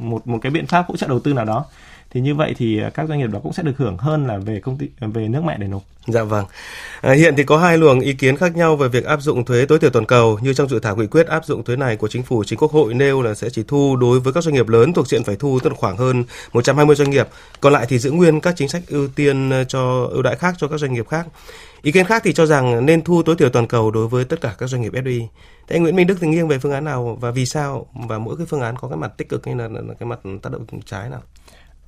một 0.00 0.26
một 0.26 0.38
cái 0.42 0.52
biện 0.52 0.66
pháp 0.66 0.84
hỗ 0.88 0.96
trợ 0.96 1.06
đầu 1.06 1.20
tư 1.20 1.32
nào 1.32 1.44
đó 1.44 1.64
thì 2.10 2.20
như 2.20 2.34
vậy 2.34 2.54
thì 2.58 2.82
à, 2.82 2.90
các 2.90 3.08
doanh 3.08 3.18
nghiệp 3.18 3.30
đó 3.32 3.38
cũng 3.42 3.52
sẽ 3.52 3.62
được 3.62 3.72
hưởng 3.76 3.96
hơn 3.96 4.26
là 4.26 4.38
về 4.38 4.60
công 4.60 4.78
ty 4.78 4.88
à, 5.00 5.08
về 5.08 5.28
nước 5.28 5.44
mẹ 5.44 5.56
để 5.58 5.66
nộp. 5.66 5.82
Dạ 6.06 6.22
vâng. 6.22 6.44
À, 7.00 7.12
hiện 7.12 7.36
thì 7.36 7.44
có 7.44 7.58
hai 7.58 7.78
luồng 7.78 8.00
ý 8.00 8.12
kiến 8.12 8.36
khác 8.36 8.56
nhau 8.56 8.76
về 8.76 8.88
việc 8.88 9.04
áp 9.04 9.22
dụng 9.22 9.44
thuế 9.44 9.66
tối 9.66 9.78
thiểu 9.78 9.90
toàn 9.90 10.06
cầu 10.06 10.38
như 10.42 10.52
trong 10.52 10.68
dự 10.68 10.78
thảo 10.78 10.96
nghị 10.96 11.06
quyết 11.06 11.26
áp 11.26 11.44
dụng 11.44 11.64
thuế 11.64 11.76
này 11.76 11.96
của 11.96 12.08
chính 12.08 12.22
phủ 12.22 12.44
chính 12.44 12.58
quốc 12.58 12.72
hội 12.72 12.94
nêu 12.94 13.22
là 13.22 13.34
sẽ 13.34 13.50
chỉ 13.50 13.62
thu 13.68 13.96
đối 13.96 14.20
với 14.20 14.32
các 14.32 14.44
doanh 14.44 14.54
nghiệp 14.54 14.68
lớn 14.68 14.92
thuộc 14.92 15.08
diện 15.08 15.24
phải 15.24 15.36
thu 15.36 15.58
tức 15.62 15.70
là 15.70 15.76
khoảng 15.76 15.96
hơn 15.96 16.24
120 16.52 16.96
doanh 16.96 17.10
nghiệp, 17.10 17.28
còn 17.60 17.72
lại 17.72 17.86
thì 17.88 17.98
giữ 17.98 18.10
nguyên 18.10 18.40
các 18.40 18.54
chính 18.56 18.68
sách 18.68 18.82
ưu 18.88 19.08
tiên 19.08 19.50
à, 19.50 19.64
cho 19.64 20.08
ưu 20.10 20.22
đãi 20.22 20.36
khác 20.36 20.54
cho 20.58 20.68
các 20.68 20.80
doanh 20.80 20.92
nghiệp 20.92 21.08
khác. 21.08 21.26
Ý 21.82 21.92
kiến 21.92 22.06
khác 22.06 22.22
thì 22.24 22.32
cho 22.32 22.46
rằng 22.46 22.86
nên 22.86 23.02
thu 23.02 23.22
tối 23.22 23.36
thiểu 23.38 23.48
toàn 23.48 23.66
cầu 23.66 23.90
đối 23.90 24.08
với 24.08 24.24
tất 24.24 24.40
cả 24.40 24.54
các 24.58 24.66
doanh 24.66 24.82
nghiệp 24.82 24.92
FDI. 24.92 25.26
Thế 25.68 25.76
anh 25.76 25.82
Nguyễn 25.82 25.96
Minh 25.96 26.06
Đức 26.06 26.16
thì 26.20 26.28
nghiêng 26.28 26.48
về 26.48 26.58
phương 26.58 26.72
án 26.72 26.84
nào 26.84 27.18
và 27.20 27.30
vì 27.30 27.46
sao 27.46 27.86
và 28.08 28.18
mỗi 28.18 28.36
cái 28.36 28.46
phương 28.46 28.60
án 28.60 28.76
có 28.76 28.88
cái 28.88 28.98
mặt 28.98 29.12
tích 29.16 29.28
cực 29.28 29.46
hay 29.46 29.54
là, 29.54 29.68
là 29.68 29.94
cái 29.98 30.08
mặt 30.08 30.18
tác 30.42 30.52
động 30.52 30.66
trái 30.84 31.08
nào? 31.10 31.22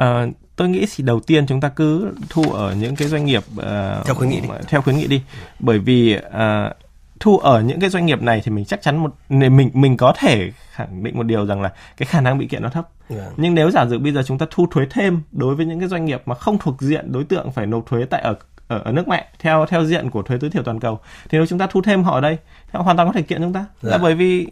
À, 0.01 0.27
tôi 0.57 0.69
nghĩ 0.69 0.87
thì 0.97 1.05
đầu 1.05 1.21
tiên 1.21 1.47
chúng 1.47 1.61
ta 1.61 1.69
cứ 1.69 2.13
thu 2.29 2.43
ở 2.53 2.75
những 2.75 2.97
cái 2.97 3.09
doanh 3.09 3.25
nghiệp 3.25 3.43
uh, 3.59 3.65
theo 4.07 4.15
khuyến 4.15 4.31
nghị 4.31 4.41
đi. 4.41 4.49
theo 4.69 4.83
khuyến 4.83 4.97
nghị 4.97 5.07
đi 5.07 5.23
bởi 5.59 5.79
vì 5.79 6.17
uh, 6.17 6.77
thu 7.21 7.39
ở 7.39 7.63
những 7.63 7.81
cái 7.81 7.91
doanh 7.91 8.07
nghiệp 8.07 8.23
này 8.23 8.41
thì 8.45 8.51
mình 8.51 8.65
chắc 8.65 8.83
chắn 8.83 8.97
một 8.97 9.15
mình 9.29 9.71
mình 9.73 9.97
có 9.97 10.15
thể 10.19 10.53
khẳng 10.73 11.05
định 11.05 11.17
một 11.17 11.23
điều 11.23 11.47
rằng 11.47 11.61
là 11.61 11.73
cái 11.97 12.07
khả 12.07 12.21
năng 12.21 12.39
bị 12.39 12.47
kiện 12.47 12.63
nó 12.63 12.69
thấp. 12.69 12.89
Yeah. 13.09 13.23
Dạ. 13.23 13.31
Nhưng 13.37 13.55
nếu 13.55 13.71
giả 13.71 13.87
sử 13.91 13.99
bây 13.99 14.13
giờ 14.13 14.23
chúng 14.27 14.39
ta 14.39 14.47
thu 14.51 14.67
thuế 14.71 14.87
thêm 14.91 15.23
đối 15.33 15.55
với 15.55 15.67
những 15.67 15.81
cái 15.81 15.89
doanh 15.89 16.05
nghiệp 16.05 16.23
mà 16.27 16.35
không 16.35 16.59
thuộc 16.59 16.81
diện 16.81 17.13
đối 17.13 17.25
tượng 17.25 17.53
phải 17.53 17.67
nộp 17.67 17.87
thuế 17.87 18.05
tại 18.05 18.21
ở 18.21 18.35
ở, 18.71 18.81
ở 18.85 18.93
nước 18.93 19.09
mẹ 19.09 19.29
theo 19.39 19.67
theo 19.67 19.85
diện 19.85 20.11
của 20.11 20.23
thuế 20.23 20.39
tối 20.39 20.51
thiểu 20.51 20.63
toàn 20.63 20.81
cầu. 20.81 20.99
Thì 21.29 21.39
nếu 21.39 21.47
chúng 21.47 21.59
ta 21.59 21.67
thu 21.67 21.83
thêm 21.83 22.03
họ 22.03 22.15
ở 22.15 22.21
đây 22.21 22.39
thì 22.65 22.71
họ 22.73 22.83
hoàn 22.83 22.97
toàn 22.97 23.09
có 23.09 23.13
thể 23.13 23.23
kiện 23.23 23.43
chúng 23.43 23.53
ta. 23.53 23.65
Dạ. 23.83 23.91
là 23.91 23.99
bởi 23.99 24.15
vì 24.15 24.47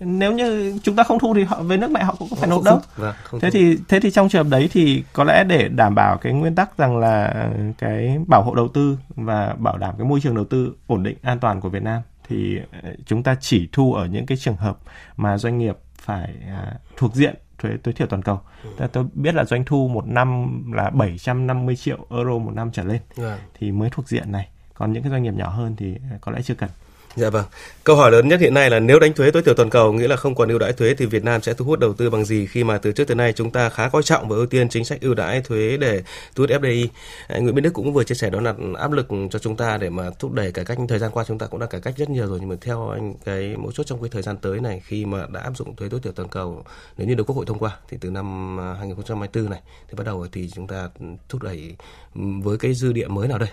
nếu 0.00 0.32
như 0.32 0.78
chúng 0.82 0.96
ta 0.96 1.02
không 1.02 1.18
thu 1.18 1.34
thì 1.34 1.44
họ 1.44 1.62
về 1.62 1.76
nước 1.76 1.90
mẹ 1.90 2.02
họ 2.04 2.14
cũng 2.18 2.28
phải 2.28 2.48
nộp 2.48 2.62
đâu. 2.62 2.80
dạ, 2.96 3.14
thế 3.40 3.50
thì 3.50 3.78
thế 3.88 4.00
thì 4.00 4.10
trong 4.10 4.28
trường 4.28 4.44
hợp 4.44 4.50
đấy 4.50 4.68
thì 4.72 5.04
có 5.12 5.24
lẽ 5.24 5.44
để 5.44 5.68
đảm 5.68 5.94
bảo 5.94 6.16
cái 6.16 6.32
nguyên 6.32 6.54
tắc 6.54 6.78
rằng 6.78 6.98
là 6.98 7.46
cái 7.78 8.18
bảo 8.26 8.42
hộ 8.42 8.54
đầu 8.54 8.68
tư 8.68 8.98
và 9.08 9.54
bảo 9.58 9.78
đảm 9.78 9.94
cái 9.98 10.06
môi 10.06 10.20
trường 10.20 10.34
đầu 10.34 10.44
tư 10.44 10.74
ổn 10.86 11.02
định 11.02 11.16
an 11.22 11.38
toàn 11.38 11.60
của 11.60 11.68
Việt 11.68 11.82
Nam 11.82 12.02
thì 12.28 12.58
chúng 13.06 13.22
ta 13.22 13.36
chỉ 13.40 13.68
thu 13.72 13.94
ở 13.94 14.06
những 14.06 14.26
cái 14.26 14.38
trường 14.38 14.56
hợp 14.56 14.78
mà 15.16 15.38
doanh 15.38 15.58
nghiệp 15.58 15.76
phải 15.96 16.34
à, 16.48 16.72
thuộc 16.96 17.14
diện 17.14 17.34
thuế 17.58 17.76
tối 17.82 17.94
thiểu 17.94 18.06
toàn 18.06 18.22
cầu. 18.22 18.40
Ừ. 18.78 18.86
Tôi 18.92 19.04
biết 19.12 19.34
là 19.34 19.44
doanh 19.44 19.64
thu 19.64 19.88
một 19.88 20.06
năm 20.06 20.72
là 20.72 20.90
750 20.90 21.76
triệu 21.76 22.06
euro 22.10 22.38
một 22.38 22.52
năm 22.54 22.70
trở 22.72 22.84
lên 22.84 23.00
yeah. 23.16 23.16
Vâng. 23.16 23.38
thì 23.58 23.72
mới 23.72 23.90
thuộc 23.92 24.08
diện 24.08 24.32
này. 24.32 24.48
Còn 24.74 24.92
những 24.92 25.02
cái 25.02 25.10
doanh 25.10 25.22
nghiệp 25.22 25.34
nhỏ 25.34 25.48
hơn 25.48 25.76
thì 25.76 25.96
có 26.20 26.32
lẽ 26.32 26.42
chưa 26.42 26.54
cần. 26.54 26.70
Dạ 27.16 27.30
vâng. 27.30 27.44
Câu 27.84 27.96
hỏi 27.96 28.10
lớn 28.10 28.28
nhất 28.28 28.40
hiện 28.40 28.54
nay 28.54 28.70
là 28.70 28.80
nếu 28.80 28.98
đánh 28.98 29.12
thuế 29.12 29.30
tối 29.30 29.42
thiểu 29.42 29.54
toàn 29.54 29.70
cầu 29.70 29.92
nghĩa 29.92 30.08
là 30.08 30.16
không 30.16 30.34
còn 30.34 30.48
ưu 30.48 30.58
đãi 30.58 30.72
thuế 30.72 30.94
thì 30.94 31.06
Việt 31.06 31.24
Nam 31.24 31.42
sẽ 31.42 31.54
thu 31.54 31.64
hút 31.64 31.78
đầu 31.78 31.94
tư 31.94 32.10
bằng 32.10 32.24
gì 32.24 32.46
khi 32.46 32.64
mà 32.64 32.78
từ 32.78 32.92
trước 32.92 33.04
tới 33.04 33.14
nay 33.14 33.32
chúng 33.32 33.50
ta 33.50 33.68
khá 33.68 33.88
coi 33.88 34.02
trọng 34.02 34.28
và 34.28 34.36
ưu 34.36 34.46
tiên 34.46 34.68
chính 34.68 34.84
sách 34.84 35.00
ưu 35.00 35.14
đãi 35.14 35.40
thuế 35.40 35.76
để 35.76 36.02
thu 36.34 36.42
hút 36.42 36.50
FDI. 36.50 36.86
À, 37.28 37.38
Nguyễn 37.38 37.54
Minh 37.54 37.64
Đức 37.64 37.70
cũng 37.72 37.92
vừa 37.92 38.04
chia 38.04 38.14
sẻ 38.14 38.30
đó 38.30 38.40
là 38.40 38.54
áp 38.78 38.92
lực 38.92 39.08
cho 39.30 39.38
chúng 39.38 39.56
ta 39.56 39.76
để 39.76 39.90
mà 39.90 40.10
thúc 40.18 40.32
đẩy 40.32 40.52
cải 40.52 40.64
cách 40.64 40.78
thời 40.88 40.98
gian 40.98 41.10
qua 41.10 41.24
chúng 41.24 41.38
ta 41.38 41.46
cũng 41.46 41.60
đã 41.60 41.66
cải 41.66 41.80
cách 41.80 41.94
rất 41.96 42.10
nhiều 42.10 42.26
rồi 42.26 42.38
nhưng 42.40 42.48
mà 42.48 42.56
theo 42.60 42.88
anh 42.88 43.14
cái 43.24 43.54
mỗi 43.56 43.72
chốt 43.74 43.84
trong 43.84 44.02
cái 44.02 44.10
thời 44.10 44.22
gian 44.22 44.36
tới 44.36 44.60
này 44.60 44.82
khi 44.84 45.04
mà 45.04 45.26
đã 45.32 45.40
áp 45.40 45.56
dụng 45.56 45.76
thuế 45.76 45.88
tối 45.88 46.00
thiểu 46.02 46.12
toàn 46.12 46.28
cầu 46.28 46.64
nếu 46.96 47.08
như 47.08 47.14
được 47.14 47.24
Quốc 47.26 47.36
hội 47.36 47.46
thông 47.46 47.58
qua 47.58 47.76
thì 47.88 47.96
từ 48.00 48.10
năm 48.10 48.60
à, 48.60 48.74
2024 48.78 49.50
này 49.50 49.60
thì 49.88 49.94
bắt 49.96 50.06
đầu 50.06 50.26
thì 50.32 50.50
chúng 50.54 50.66
ta 50.66 50.88
thúc 51.28 51.42
đẩy 51.42 51.76
ừ, 52.14 52.20
với 52.42 52.58
cái 52.58 52.74
dư 52.74 52.92
địa 52.92 53.08
mới 53.08 53.28
nào 53.28 53.38
đây? 53.38 53.48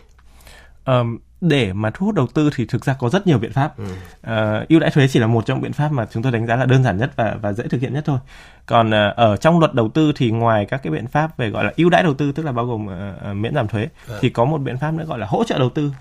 Um, 0.86 1.18
để 1.42 1.74
mà 1.74 1.90
thu 1.94 2.06
hút 2.06 2.16
đầu 2.16 2.28
tư 2.28 2.50
thì 2.56 2.66
thực 2.66 2.86
ra 2.86 2.94
có 2.94 3.10
rất 3.10 3.28
nhiều 3.28 3.40
biện 3.40 3.54
pháp 3.54 3.78
ừ. 3.78 3.84
uh, 3.84 4.68
ưu 4.70 4.80
đãi 4.80 4.92
thuế 4.92 5.08
chỉ 5.08 5.20
là 5.20 5.28
một 5.28 5.46
trong 5.46 5.62
biện 5.62 5.74
pháp 5.74 5.92
mà 5.92 6.08
chúng 6.12 6.24
tôi 6.24 6.32
đánh 6.32 6.48
giá 6.48 6.56
là 6.56 6.66
đơn 6.66 6.84
giản 6.84 6.98
nhất 6.98 7.12
và 7.16 7.38
và 7.42 7.54
dễ 7.54 7.68
thực 7.68 7.82
hiện 7.82 7.94
nhất 7.94 8.04
thôi 8.06 8.20
còn 8.66 8.88
uh, 8.88 9.16
ở 9.16 9.38
trong 9.38 9.60
luật 9.60 9.74
đầu 9.74 9.90
tư 9.90 10.12
thì 10.16 10.32
ngoài 10.32 10.66
các 10.66 10.84
cái 10.84 10.92
biện 10.92 11.08
pháp 11.08 11.38
về 11.38 11.50
gọi 11.50 11.64
là 11.64 11.72
ưu 11.78 11.90
đãi 11.90 12.04
đầu 12.04 12.14
tư 12.14 12.32
tức 12.32 12.44
là 12.44 12.52
bao 12.52 12.66
gồm 12.66 12.88
uh, 12.88 13.36
miễn 13.36 13.56
giảm 13.56 13.68
thuế 13.68 13.88
ừ. 14.08 14.18
thì 14.22 14.30
có 14.30 14.46
một 14.46 14.58
biện 14.58 14.78
pháp 14.78 14.92
nữa 14.92 15.06
gọi 15.06 15.20
là 15.20 15.26
hỗ 15.26 15.44
trợ 15.44 15.60
đầu 15.60 15.70
tư 15.70 15.92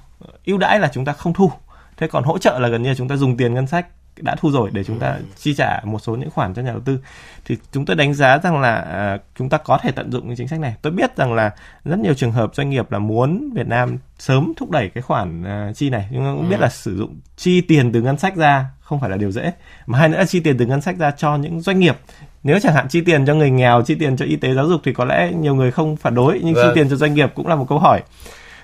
ưu 0.45 0.59
đãi 0.59 0.81
là 0.81 0.91
chúng 0.93 1.05
ta 1.05 1.13
không 1.13 1.35
thu 1.35 1.53
thế 1.97 2.09
còn 2.09 2.25
hỗ 2.25 2.39
trợ 2.39 2.59
là 2.59 2.69
gần 2.69 2.83
như 2.83 2.95
chúng 2.95 3.09
ta 3.09 3.17
dùng 3.17 3.37
tiền 3.37 3.55
ngân 3.55 3.67
sách 3.67 3.87
đã 4.21 4.35
thu 4.41 4.51
rồi 4.51 4.71
để 4.73 4.85
chúng 4.85 4.99
ta 4.99 5.19
chi 5.37 5.55
trả 5.55 5.81
một 5.85 5.99
số 5.99 6.17
những 6.17 6.31
khoản 6.31 6.55
cho 6.55 6.63
nhà 6.63 6.71
đầu 6.71 6.81
tư. 6.81 6.99
Thì 7.45 7.57
chúng 7.73 7.85
tôi 7.85 7.97
đánh 7.97 8.15
giá 8.15 8.39
rằng 8.39 8.61
là 8.61 9.15
uh, 9.15 9.21
chúng 9.39 9.49
ta 9.49 9.59
có 9.59 9.79
thể 9.83 9.93
tận 9.93 10.13
dụng 10.13 10.27
những 10.27 10.37
chính 10.37 10.49
sách 10.49 10.61
này. 10.61 10.75
Tôi 10.83 10.93
biết 10.93 11.17
rằng 11.17 11.33
là 11.33 11.51
rất 11.85 11.99
nhiều 11.99 12.15
trường 12.15 12.33
hợp 12.33 12.55
doanh 12.55 12.71
nghiệp 12.71 12.93
là 12.93 12.99
muốn 12.99 13.51
Việt 13.55 13.67
Nam 13.67 13.99
sớm 14.19 14.53
thúc 14.57 14.71
đẩy 14.71 14.89
cái 14.89 15.03
khoản 15.03 15.43
uh, 15.43 15.77
chi 15.77 15.91
này 15.91 16.09
nhưng 16.11 16.37
cũng 16.37 16.49
biết 16.49 16.59
ừ. 16.59 16.63
là 16.63 16.69
sử 16.69 16.97
dụng 16.97 17.21
chi 17.37 17.61
tiền 17.61 17.93
từ 17.93 18.03
ngân 18.03 18.19
sách 18.19 18.37
ra 18.37 18.67
không 18.81 19.01
phải 19.01 19.11
là 19.11 19.17
điều 19.17 19.31
dễ. 19.31 19.53
Mà 19.87 19.99
hai 19.99 20.09
nữa 20.09 20.19
là 20.19 20.25
chi 20.25 20.41
tiền 20.41 20.59
từ 20.59 20.67
ngân 20.67 20.81
sách 20.81 20.97
ra 20.99 21.11
cho 21.11 21.37
những 21.37 21.61
doanh 21.61 21.81
nghiệp. 21.81 21.97
Nếu 22.43 22.61
chẳng 22.61 22.75
hạn 22.75 22.89
chi 22.89 23.01
tiền 23.01 23.27
cho 23.27 23.35
người 23.35 23.51
nghèo 23.51 23.83
chi 23.83 23.95
tiền 23.95 24.17
cho 24.17 24.25
y 24.25 24.37
tế 24.37 24.55
giáo 24.55 24.69
dục 24.69 24.81
thì 24.85 24.93
có 24.93 25.05
lẽ 25.05 25.33
nhiều 25.33 25.55
người 25.55 25.71
không 25.71 25.97
phản 25.97 26.15
đối 26.15 26.41
nhưng 26.45 26.55
vâng. 26.55 26.67
chi 26.67 26.73
tiền 26.75 26.89
cho 26.91 26.97
doanh 26.97 27.15
nghiệp 27.15 27.33
cũng 27.35 27.47
là 27.47 27.55
một 27.55 27.67
câu 27.69 27.79
hỏi. 27.79 28.03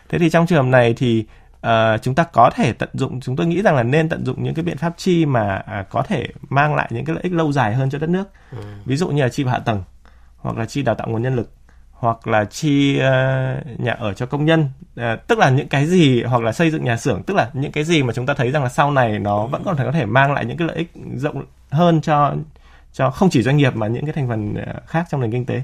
Thế 0.09 0.19
thì 0.19 0.31
trong 0.31 0.47
trường 0.47 0.65
hợp 0.65 0.71
này 0.71 0.95
thì 0.95 1.25
uh, 1.67 2.03
chúng 2.03 2.15
ta 2.15 2.25
có 2.25 2.51
thể 2.55 2.73
tận 2.73 2.89
dụng 2.93 3.21
chúng 3.21 3.37
tôi 3.37 3.47
nghĩ 3.47 3.63
rằng 3.63 3.75
là 3.77 3.83
nên 3.83 4.09
tận 4.09 4.25
dụng 4.25 4.43
những 4.43 4.55
cái 4.55 4.65
biện 4.65 4.77
pháp 4.77 4.95
chi 4.97 5.27
mà 5.27 5.65
uh, 5.81 5.89
có 5.91 6.03
thể 6.03 6.29
mang 6.49 6.75
lại 6.75 6.89
những 6.91 7.05
cái 7.05 7.15
lợi 7.15 7.23
ích 7.23 7.33
lâu 7.33 7.53
dài 7.53 7.75
hơn 7.75 7.91
cho 7.91 7.99
đất 7.99 8.11
nước. 8.11 8.29
Ừ. 8.53 8.59
ví 8.85 8.97
dụ 8.97 9.09
như 9.09 9.23
là 9.23 9.29
chi 9.29 9.45
vào 9.45 9.53
hạ 9.53 9.59
tầng 9.59 9.83
hoặc 10.37 10.57
là 10.57 10.67
chi 10.67 10.83
đào 10.83 10.95
tạo 10.95 11.09
nguồn 11.09 11.23
nhân 11.23 11.37
lực 11.37 11.51
hoặc 11.93 12.27
là 12.27 12.45
chi 12.45 12.97
uh, 12.97 13.81
nhà 13.81 13.93
ở 13.99 14.15
cho 14.15 14.27
công 14.27 14.45
nhân. 14.45 14.71
Uh, 15.01 15.27
tức 15.27 15.39
là 15.39 15.51
những 15.51 15.69
cái 15.69 15.87
gì 15.87 16.23
hoặc 16.23 16.43
là 16.43 16.53
xây 16.53 16.71
dựng 16.71 16.85
nhà 16.85 16.97
xưởng 16.97 17.23
tức 17.23 17.35
là 17.35 17.51
những 17.53 17.73
cái 17.73 17.85
gì 17.85 18.03
mà 18.03 18.13
chúng 18.13 18.27
ta 18.27 18.35
thấy 18.35 18.51
rằng 18.51 18.63
là 18.63 18.69
sau 18.69 18.91
này 18.91 19.19
nó 19.19 19.47
vẫn 19.47 19.63
còn 19.65 19.77
có 19.77 19.93
thể 19.93 20.07
mang 20.07 20.33
lại 20.33 20.45
những 20.45 20.57
cái 20.57 20.69
lợi 20.69 20.77
ích 20.77 20.93
rộng 21.17 21.45
hơn 21.71 22.01
cho 22.01 22.35
cho 22.93 23.11
không 23.11 23.31
chỉ 23.31 23.43
doanh 23.43 23.57
nghiệp 23.57 23.77
mà 23.77 23.87
những 23.87 24.05
cái 24.07 24.13
thành 24.13 24.29
phần 24.29 24.55
khác 24.87 25.07
trong 25.11 25.21
nền 25.21 25.33
kinh 25.33 25.47
tế. 25.47 25.63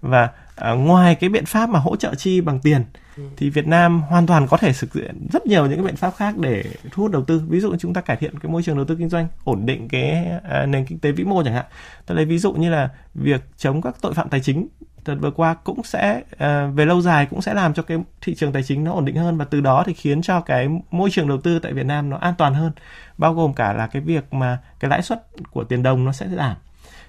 Và 0.00 0.28
uh, 0.72 0.78
ngoài 0.78 1.14
cái 1.14 1.30
biện 1.30 1.46
pháp 1.46 1.68
mà 1.68 1.78
hỗ 1.78 1.96
trợ 1.96 2.14
chi 2.14 2.40
bằng 2.40 2.60
tiền 2.60 2.84
Ừ. 3.16 3.22
thì 3.36 3.50
Việt 3.50 3.66
Nam 3.66 4.02
hoàn 4.02 4.26
toàn 4.26 4.46
có 4.46 4.56
thể 4.56 4.72
thực 4.80 4.94
hiện 4.94 5.26
rất 5.32 5.46
nhiều 5.46 5.66
những 5.66 5.78
cái 5.78 5.86
biện 5.86 5.96
pháp 5.96 6.14
khác 6.16 6.38
để 6.38 6.64
thu 6.90 7.02
hút 7.02 7.12
đầu 7.12 7.24
tư. 7.24 7.42
Ví 7.48 7.60
dụ 7.60 7.76
chúng 7.76 7.94
ta 7.94 8.00
cải 8.00 8.16
thiện 8.16 8.38
cái 8.38 8.52
môi 8.52 8.62
trường 8.62 8.76
đầu 8.76 8.84
tư 8.84 8.96
kinh 8.96 9.08
doanh 9.08 9.28
ổn 9.44 9.66
định 9.66 9.88
cái 9.88 10.26
à, 10.42 10.66
nền 10.66 10.86
kinh 10.86 10.98
tế 10.98 11.12
vĩ 11.12 11.24
mô 11.24 11.42
chẳng 11.42 11.54
hạn. 11.54 11.64
Tôi 12.06 12.16
lấy 12.16 12.24
ví 12.24 12.38
dụ 12.38 12.52
như 12.52 12.70
là 12.70 12.88
việc 13.14 13.40
chống 13.56 13.82
các 13.82 13.96
tội 14.00 14.14
phạm 14.14 14.28
tài 14.28 14.40
chính. 14.40 14.68
Đợt 15.06 15.14
vừa 15.20 15.30
qua 15.30 15.54
cũng 15.54 15.82
sẽ 15.84 16.22
à, 16.38 16.66
về 16.66 16.86
lâu 16.86 17.00
dài 17.00 17.26
cũng 17.26 17.42
sẽ 17.42 17.54
làm 17.54 17.74
cho 17.74 17.82
cái 17.82 17.98
thị 18.20 18.34
trường 18.34 18.52
tài 18.52 18.62
chính 18.62 18.84
nó 18.84 18.92
ổn 18.92 19.04
định 19.04 19.16
hơn 19.16 19.36
và 19.36 19.44
từ 19.44 19.60
đó 19.60 19.82
thì 19.86 19.92
khiến 19.94 20.22
cho 20.22 20.40
cái 20.40 20.68
môi 20.90 21.10
trường 21.10 21.28
đầu 21.28 21.40
tư 21.40 21.58
tại 21.58 21.72
Việt 21.72 21.86
Nam 21.86 22.10
nó 22.10 22.16
an 22.16 22.34
toàn 22.38 22.54
hơn 22.54 22.72
bao 23.18 23.34
gồm 23.34 23.54
cả 23.54 23.72
là 23.72 23.86
cái 23.86 24.02
việc 24.02 24.34
mà 24.34 24.58
cái 24.80 24.88
lãi 24.88 25.02
suất 25.02 25.26
của 25.50 25.64
tiền 25.64 25.82
đồng 25.82 26.04
nó 26.04 26.12
sẽ 26.12 26.28
giảm 26.36 26.56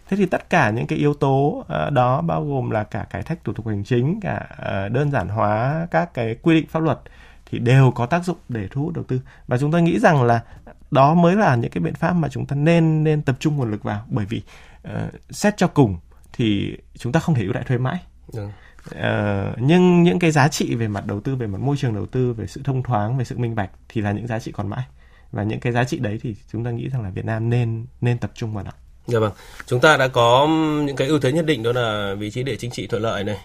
thế 0.07 0.17
thì 0.17 0.25
tất 0.25 0.49
cả 0.49 0.69
những 0.69 0.87
cái 0.87 0.99
yếu 0.99 1.13
tố 1.13 1.37
uh, 1.59 1.91
đó 1.93 2.21
bao 2.21 2.45
gồm 2.45 2.69
là 2.69 2.83
cả 2.83 3.07
cải 3.09 3.23
cách 3.23 3.39
thủ 3.43 3.53
tục 3.53 3.67
hành 3.67 3.83
chính 3.83 4.19
cả 4.21 4.47
uh, 4.51 4.91
đơn 4.91 5.11
giản 5.11 5.27
hóa 5.27 5.87
các 5.91 6.13
cái 6.13 6.35
quy 6.41 6.55
định 6.55 6.67
pháp 6.67 6.79
luật 6.79 6.99
thì 7.45 7.59
đều 7.59 7.91
có 7.91 8.05
tác 8.05 8.23
dụng 8.23 8.37
để 8.49 8.67
thu 8.71 8.83
hút 8.83 8.93
đầu 8.93 9.03
tư. 9.03 9.21
Và 9.47 9.57
chúng 9.57 9.71
tôi 9.71 9.81
nghĩ 9.81 9.99
rằng 9.99 10.23
là 10.23 10.43
đó 10.91 11.13
mới 11.13 11.35
là 11.35 11.55
những 11.55 11.71
cái 11.71 11.81
biện 11.81 11.93
pháp 11.93 12.13
mà 12.13 12.29
chúng 12.29 12.45
ta 12.45 12.55
nên 12.55 13.03
nên 13.03 13.21
tập 13.21 13.35
trung 13.39 13.55
nguồn 13.55 13.71
lực 13.71 13.83
vào. 13.83 14.05
Bởi 14.07 14.25
vì 14.25 14.41
uh, 14.87 14.91
xét 15.29 15.57
cho 15.57 15.67
cùng 15.67 15.97
thì 16.33 16.77
chúng 16.97 17.11
ta 17.11 17.19
không 17.19 17.35
thể 17.35 17.43
ưu 17.43 17.53
đãi 17.53 17.63
thuế 17.63 17.77
mãi. 17.77 17.99
Ừ. 18.33 18.47
Uh, 18.91 19.57
nhưng 19.57 20.03
những 20.03 20.19
cái 20.19 20.31
giá 20.31 20.47
trị 20.47 20.75
về 20.75 20.87
mặt 20.87 21.05
đầu 21.05 21.19
tư 21.19 21.35
về 21.35 21.47
mặt 21.47 21.59
môi 21.61 21.77
trường 21.77 21.95
đầu 21.95 22.05
tư 22.05 22.33
về 22.33 22.47
sự 22.47 22.61
thông 22.63 22.83
thoáng 22.83 23.17
về 23.17 23.25
sự 23.25 23.37
minh 23.37 23.55
bạch 23.55 23.69
thì 23.89 24.01
là 24.01 24.11
những 24.11 24.27
giá 24.27 24.39
trị 24.39 24.51
còn 24.51 24.67
mãi. 24.67 24.85
Và 25.31 25.43
những 25.43 25.59
cái 25.59 25.73
giá 25.73 25.83
trị 25.83 25.99
đấy 25.99 26.19
thì 26.21 26.35
chúng 26.51 26.63
ta 26.63 26.71
nghĩ 26.71 26.89
rằng 26.89 27.01
là 27.01 27.09
Việt 27.09 27.25
Nam 27.25 27.49
nên 27.49 27.85
nên 28.01 28.17
tập 28.17 28.31
trung 28.33 28.53
vào 28.53 28.63
nó 28.63 28.71
Dạ 29.07 29.19
vâng, 29.19 29.31
chúng 29.65 29.79
ta 29.79 29.97
đã 29.97 30.07
có 30.07 30.47
những 30.85 30.95
cái 30.95 31.07
ưu 31.07 31.19
thế 31.19 31.31
nhất 31.31 31.45
định 31.45 31.63
đó 31.63 31.71
là 31.71 32.15
vị 32.19 32.31
trí 32.31 32.43
địa 32.43 32.55
chính 32.55 32.71
trị 32.71 32.87
thuận 32.87 33.01
lợi 33.01 33.23
này, 33.23 33.37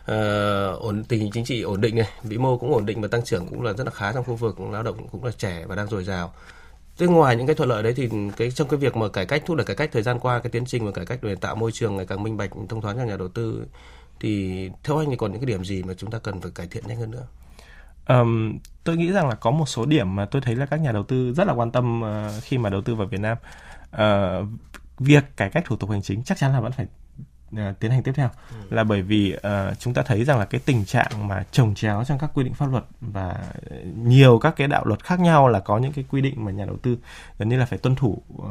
uh, 0.00 0.80
ổn 0.80 1.04
tình 1.04 1.20
hình 1.20 1.30
chính 1.32 1.44
trị 1.44 1.62
ổn 1.62 1.80
định 1.80 1.96
này, 1.96 2.08
vĩ 2.22 2.38
mô 2.38 2.58
cũng 2.58 2.72
ổn 2.72 2.86
định 2.86 3.00
và 3.00 3.08
tăng 3.08 3.24
trưởng 3.24 3.46
cũng 3.46 3.62
là 3.62 3.72
rất 3.72 3.84
là 3.84 3.90
khá 3.90 4.12
trong 4.12 4.24
khu 4.24 4.34
vực, 4.34 4.60
lao 4.60 4.82
động 4.82 5.08
cũng 5.08 5.24
là 5.24 5.30
trẻ 5.38 5.64
và 5.66 5.76
đang 5.76 5.86
dồi 5.86 6.04
dào. 6.04 6.32
Thế 6.98 7.06
ngoài 7.06 7.36
những 7.36 7.46
cái 7.46 7.56
thuận 7.56 7.68
lợi 7.68 7.82
đấy 7.82 7.94
thì 7.96 8.08
cái 8.36 8.50
trong 8.50 8.68
cái 8.68 8.78
việc 8.78 8.96
mà 8.96 9.08
cải 9.08 9.26
cách 9.26 9.42
thúc 9.46 9.56
đẩy 9.56 9.64
cải 9.64 9.76
cách 9.76 9.90
thời 9.92 10.02
gian 10.02 10.18
qua 10.18 10.38
cái 10.38 10.50
tiến 10.50 10.64
trình 10.66 10.86
và 10.86 10.92
cải 10.92 11.06
cách 11.06 11.18
để 11.22 11.34
tạo 11.34 11.54
môi 11.54 11.72
trường 11.72 11.96
ngày 11.96 12.06
càng 12.06 12.22
minh 12.22 12.36
bạch 12.36 12.50
thông 12.68 12.80
thoáng 12.80 12.96
cho 12.96 13.04
nhà 13.04 13.16
đầu 13.16 13.28
tư 13.28 13.66
thì 14.20 14.70
theo 14.84 14.98
anh 14.98 15.10
thì 15.10 15.16
còn 15.16 15.32
những 15.32 15.40
cái 15.40 15.46
điểm 15.46 15.64
gì 15.64 15.82
mà 15.82 15.94
chúng 15.94 16.10
ta 16.10 16.18
cần 16.18 16.40
phải 16.40 16.50
cải 16.54 16.66
thiện 16.66 16.84
nhanh 16.86 16.96
hơn 16.96 17.10
nữa? 17.10 17.26
Um, 18.08 18.58
tôi 18.84 18.96
nghĩ 18.96 19.12
rằng 19.12 19.28
là 19.28 19.34
có 19.34 19.50
một 19.50 19.68
số 19.68 19.84
điểm 19.84 20.16
mà 20.16 20.24
tôi 20.24 20.42
thấy 20.42 20.56
là 20.56 20.66
các 20.66 20.76
nhà 20.76 20.92
đầu 20.92 21.02
tư 21.02 21.32
rất 21.32 21.46
là 21.46 21.52
quan 21.54 21.70
tâm 21.70 22.02
uh, 22.02 22.42
khi 22.42 22.58
mà 22.58 22.70
đầu 22.70 22.80
tư 22.80 22.94
vào 22.94 23.06
Việt 23.06 23.20
Nam. 23.20 23.36
Uh, 23.94 24.48
việc 24.98 25.36
cải 25.36 25.50
cách 25.50 25.64
thủ 25.66 25.76
tục 25.76 25.90
hành 25.90 26.02
chính 26.02 26.22
chắc 26.22 26.38
chắn 26.38 26.52
là 26.52 26.60
vẫn 26.60 26.72
phải 26.72 26.86
uh, 27.54 27.80
tiến 27.80 27.90
hành 27.90 28.02
tiếp 28.02 28.12
theo 28.14 28.28
ừ. 28.50 28.56
là 28.70 28.84
bởi 28.84 29.02
vì 29.02 29.36
uh, 29.36 29.78
chúng 29.78 29.94
ta 29.94 30.02
thấy 30.02 30.24
rằng 30.24 30.38
là 30.38 30.44
cái 30.44 30.60
tình 30.64 30.84
trạng 30.84 31.28
mà 31.28 31.44
trồng 31.52 31.74
chéo 31.74 32.04
trong 32.04 32.18
các 32.18 32.30
quy 32.34 32.44
định 32.44 32.54
pháp 32.54 32.66
luật 32.66 32.84
và 33.00 33.44
nhiều 33.96 34.38
các 34.38 34.56
cái 34.56 34.68
đạo 34.68 34.84
luật 34.84 35.04
khác 35.04 35.20
nhau 35.20 35.48
là 35.48 35.60
có 35.60 35.78
những 35.78 35.92
cái 35.92 36.04
quy 36.10 36.20
định 36.20 36.44
mà 36.44 36.52
nhà 36.52 36.64
đầu 36.64 36.76
tư 36.82 36.98
gần 37.38 37.48
như 37.48 37.58
là 37.58 37.66
phải 37.66 37.78
tuân 37.78 37.94
thủ 37.94 38.22
uh, 38.36 38.44